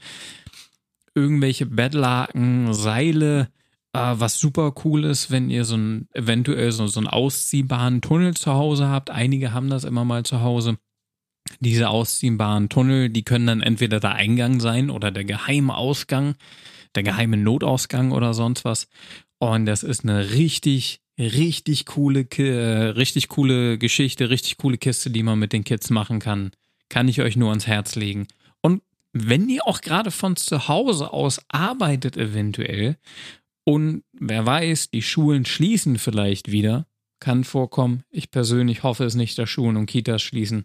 Irgendwelche 1.15 1.67
Bettlaken, 1.67 2.73
Seile. 2.73 3.51
Äh, 3.93 4.15
was 4.15 4.39
super 4.39 4.73
cool 4.85 5.05
ist, 5.05 5.31
wenn 5.31 5.51
ihr 5.51 5.65
so 5.67 5.77
ein, 5.77 6.09
eventuell 6.15 6.73
so, 6.73 6.87
so 6.87 7.01
einen 7.01 7.09
ausziehbaren 7.09 8.01
Tunnel 8.01 8.35
zu 8.35 8.55
Hause 8.55 8.89
habt. 8.89 9.11
Einige 9.11 9.53
haben 9.53 9.69
das 9.69 9.85
immer 9.85 10.07
mal 10.07 10.25
zu 10.25 10.41
Hause 10.41 10.79
diese 11.61 11.89
ausziehbaren 11.89 12.69
Tunnel, 12.69 13.11
die 13.11 13.23
können 13.23 13.47
dann 13.47 13.61
entweder 13.61 14.01
der 14.01 14.15
Eingang 14.15 14.61
sein 14.61 14.91
oder 14.91 15.11
der 15.11 15.25
geheime 15.25 15.77
Ausgang, 15.77 16.35
der 16.95 17.03
geheime 17.03 17.37
Notausgang 17.37 18.13
oder 18.13 18.35
sonst 18.35 18.65
was. 18.65 18.89
Und 19.39 19.67
das 19.67 19.83
ist 19.83 20.05
eine 20.05 20.31
richtig, 20.31 21.01
richtig 21.19 21.87
coole, 21.87 22.27
äh, 22.39 22.91
richtig 22.91 23.29
coole 23.29 23.79
Geschichte, 23.79 24.31
richtig 24.31 24.57
coole 24.59 24.79
Kiste, 24.79 25.11
die 25.11 25.23
man 25.23 25.39
mit 25.39 25.53
den 25.53 25.65
Kids 25.65 25.91
machen 25.91 26.19
kann. 26.19 26.51
Kann 26.89 27.09
ich 27.09 27.21
euch 27.21 27.37
nur 27.37 27.51
ans 27.51 27.67
Herz 27.67 27.95
legen. 27.95 28.27
Und 28.61 28.83
wenn 29.13 29.49
ihr 29.49 29.67
auch 29.67 29.81
gerade 29.81 30.11
von 30.11 30.37
zu 30.37 30.69
Hause 30.69 31.13
aus 31.13 31.41
arbeitet, 31.49 32.17
eventuell, 32.17 32.97
und 33.65 34.03
wer 34.13 34.47
weiß, 34.47 34.91
die 34.91 35.03
Schulen 35.03 35.45
schließen 35.45 35.99
vielleicht 35.99 36.51
wieder, 36.51 36.87
kann 37.21 37.45
vorkommen. 37.45 38.03
Ich 38.11 38.31
persönlich 38.31 38.83
hoffe 38.83 39.05
es 39.05 39.15
nicht, 39.15 39.39
dass 39.39 39.51
Schulen 39.51 39.77
und 39.77 39.87
Kitas 39.87 40.23
schließen. 40.23 40.65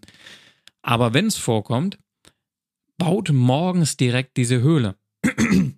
Aber 0.84 1.14
wenn 1.14 1.26
es 1.26 1.36
vorkommt, 1.36 1.98
baut 2.98 3.30
morgens 3.32 3.96
direkt 3.96 4.36
diese 4.36 4.60
Höhle. 4.60 4.96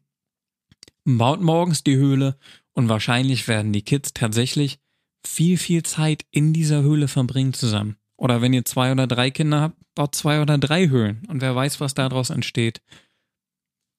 baut 1.05 1.41
morgens 1.41 1.85
die 1.85 1.95
Höhle 1.95 2.37
und 2.73 2.89
wahrscheinlich 2.89 3.47
werden 3.47 3.73
die 3.73 3.83
Kids 3.83 4.13
tatsächlich 4.13 4.81
viel, 5.25 5.59
viel 5.59 5.85
Zeit 5.85 6.27
in 6.33 6.53
dieser 6.53 6.83
Höhle 6.83 7.07
verbringen 7.07 7.53
zusammen. 7.53 7.97
Oder 8.17 8.43
wenn 8.43 8.53
ihr 8.53 8.65
zwei 8.65 8.91
oder 8.91 9.07
drei 9.07 9.31
Kinder 9.31 9.61
habt, 9.61 9.77
baut 9.95 10.17
zwei 10.17 10.43
oder 10.43 10.59
drei 10.59 10.89
Höhlen 10.89 11.23
und 11.29 11.41
wer 11.41 11.55
weiß, 11.55 11.81
was 11.81 11.95
daraus 11.95 12.31
entsteht. 12.31 12.83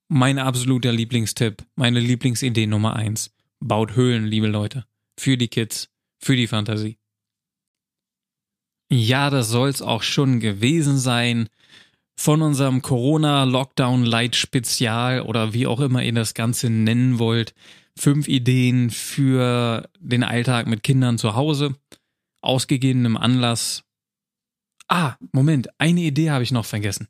Mein 0.09 0.39
absoluter 0.39 0.91
Lieblingstipp, 0.91 1.65
meine 1.75 2.01
Lieblingsidee 2.01 2.67
Nummer 2.67 2.97
eins. 2.97 3.33
Baut 3.61 3.95
Höhlen, 3.95 4.25
liebe 4.25 4.47
Leute. 4.47 4.85
Für 5.17 5.37
die 5.37 5.47
Kids, 5.47 5.89
für 6.19 6.35
die 6.35 6.47
Fantasie. 6.47 6.97
Ja, 8.89 9.29
das 9.29 9.49
soll's 9.49 9.81
auch 9.81 10.01
schon 10.01 10.39
gewesen 10.39 10.97
sein 10.97 11.49
von 12.19 12.41
unserem 12.41 12.81
Corona-Lockdown-Light-Spezial 12.81 15.21
oder 15.21 15.53
wie 15.53 15.67
auch 15.67 15.81
immer 15.81 16.01
ihr 16.01 16.13
das 16.13 16.33
Ganze 16.33 16.69
nennen 16.69 17.19
wollt. 17.19 17.53
Fünf 17.97 18.27
Ideen 18.27 18.89
für 18.89 19.89
den 19.99 20.23
Alltag 20.23 20.67
mit 20.67 20.83
Kindern 20.83 21.17
zu 21.17 21.35
Hause. 21.35 21.75
Ausgegebenem 22.41 23.17
Anlass. 23.17 23.83
Ah, 24.87 25.15
Moment, 25.31 25.69
eine 25.79 26.01
Idee 26.01 26.31
habe 26.31 26.43
ich 26.43 26.51
noch 26.51 26.65
vergessen. 26.65 27.07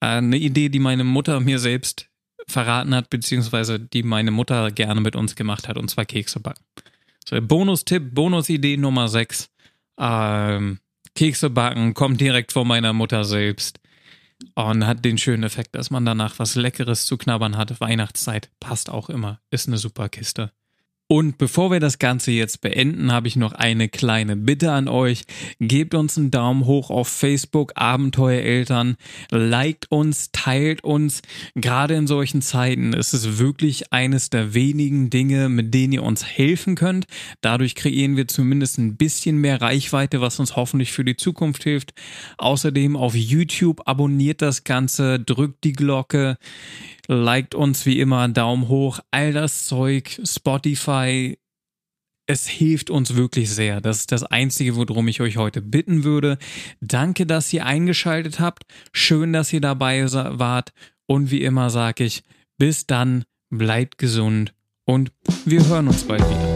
Äh, 0.00 0.06
eine 0.06 0.36
Idee, 0.36 0.68
die 0.68 0.80
meine 0.80 1.04
Mutter 1.04 1.40
mir 1.40 1.58
selbst 1.58 2.08
verraten 2.48 2.94
hat, 2.94 3.10
beziehungsweise 3.10 3.78
die 3.78 4.02
meine 4.02 4.32
Mutter 4.32 4.72
gerne 4.72 5.00
mit 5.00 5.14
uns 5.14 5.36
gemacht 5.36 5.68
hat, 5.68 5.78
und 5.78 5.88
zwar 5.88 6.04
Kekse 6.04 6.40
backen. 6.40 6.64
So, 7.28 7.40
Bonustipp, 7.40 8.14
Bonusidee 8.14 8.76
Nummer 8.76 9.08
6. 9.08 9.48
Ähm, 9.98 10.78
Kekse 11.14 11.50
backen, 11.50 11.94
kommt 11.94 12.20
direkt 12.20 12.52
von 12.52 12.66
meiner 12.66 12.92
Mutter 12.92 13.24
selbst. 13.24 13.78
Und 14.54 14.86
hat 14.86 15.04
den 15.04 15.18
schönen 15.18 15.44
Effekt, 15.44 15.76
dass 15.76 15.90
man 15.90 16.04
danach 16.04 16.38
was 16.38 16.56
Leckeres 16.56 17.06
zu 17.06 17.16
knabbern 17.16 17.56
hat. 17.56 17.80
Weihnachtszeit 17.80 18.50
passt 18.58 18.90
auch 18.90 19.08
immer. 19.08 19.40
Ist 19.50 19.68
eine 19.68 19.78
super 19.78 20.08
Kiste. 20.08 20.52
Und 21.08 21.36
bevor 21.36 21.70
wir 21.70 21.78
das 21.78 21.98
Ganze 21.98 22.30
jetzt 22.30 22.62
beenden, 22.62 23.12
habe 23.12 23.28
ich 23.28 23.36
noch 23.36 23.52
eine 23.52 23.90
kleine 23.90 24.34
Bitte 24.34 24.72
an 24.72 24.88
euch. 24.88 25.24
Gebt 25.60 25.94
uns 25.94 26.16
einen 26.16 26.30
Daumen 26.30 26.64
hoch 26.64 26.88
auf 26.88 27.06
Facebook, 27.06 27.72
Abenteuereltern. 27.74 28.96
Liked 29.30 29.90
uns, 29.90 30.30
teilt 30.32 30.84
uns. 30.84 31.20
Gerade 31.54 31.96
in 31.96 32.06
solchen 32.06 32.40
Zeiten 32.40 32.94
ist 32.94 33.12
es 33.12 33.38
wirklich 33.38 33.92
eines 33.92 34.30
der 34.30 34.54
wenigen 34.54 35.10
Dinge, 35.10 35.50
mit 35.50 35.74
denen 35.74 35.92
ihr 35.92 36.02
uns 36.02 36.24
helfen 36.24 36.76
könnt. 36.76 37.04
Dadurch 37.42 37.74
kreieren 37.74 38.16
wir 38.16 38.26
zumindest 38.26 38.78
ein 38.78 38.96
bisschen 38.96 39.36
mehr 39.36 39.60
Reichweite, 39.60 40.22
was 40.22 40.40
uns 40.40 40.56
hoffentlich 40.56 40.92
für 40.92 41.04
die 41.04 41.16
Zukunft 41.16 41.64
hilft. 41.64 41.92
Außerdem 42.38 42.96
auf 42.96 43.14
YouTube 43.14 43.86
abonniert 43.86 44.40
das 44.40 44.64
Ganze, 44.64 45.20
drückt 45.20 45.64
die 45.64 45.72
Glocke 45.72 46.38
liked 47.08 47.54
uns 47.54 47.86
wie 47.86 48.00
immer, 48.00 48.28
Daumen 48.28 48.68
hoch, 48.68 49.00
all 49.10 49.32
das 49.32 49.66
Zeug, 49.66 50.20
Spotify. 50.24 51.38
Es 52.26 52.46
hilft 52.46 52.88
uns 52.90 53.16
wirklich 53.16 53.50
sehr. 53.50 53.80
Das 53.80 53.98
ist 53.98 54.12
das 54.12 54.22
Einzige, 54.22 54.76
worum 54.76 55.08
ich 55.08 55.20
euch 55.20 55.36
heute 55.36 55.60
bitten 55.60 56.04
würde. 56.04 56.38
Danke, 56.80 57.26
dass 57.26 57.52
ihr 57.52 57.66
eingeschaltet 57.66 58.38
habt. 58.40 58.64
Schön, 58.92 59.32
dass 59.32 59.52
ihr 59.52 59.60
dabei 59.60 60.10
wart. 60.12 60.72
Und 61.06 61.30
wie 61.30 61.42
immer 61.42 61.68
sage 61.68 62.04
ich, 62.04 62.22
bis 62.58 62.86
dann, 62.86 63.24
bleibt 63.50 63.98
gesund 63.98 64.54
und 64.84 65.12
wir 65.44 65.66
hören 65.66 65.88
uns 65.88 66.04
bald 66.04 66.22
wieder. 66.22 66.51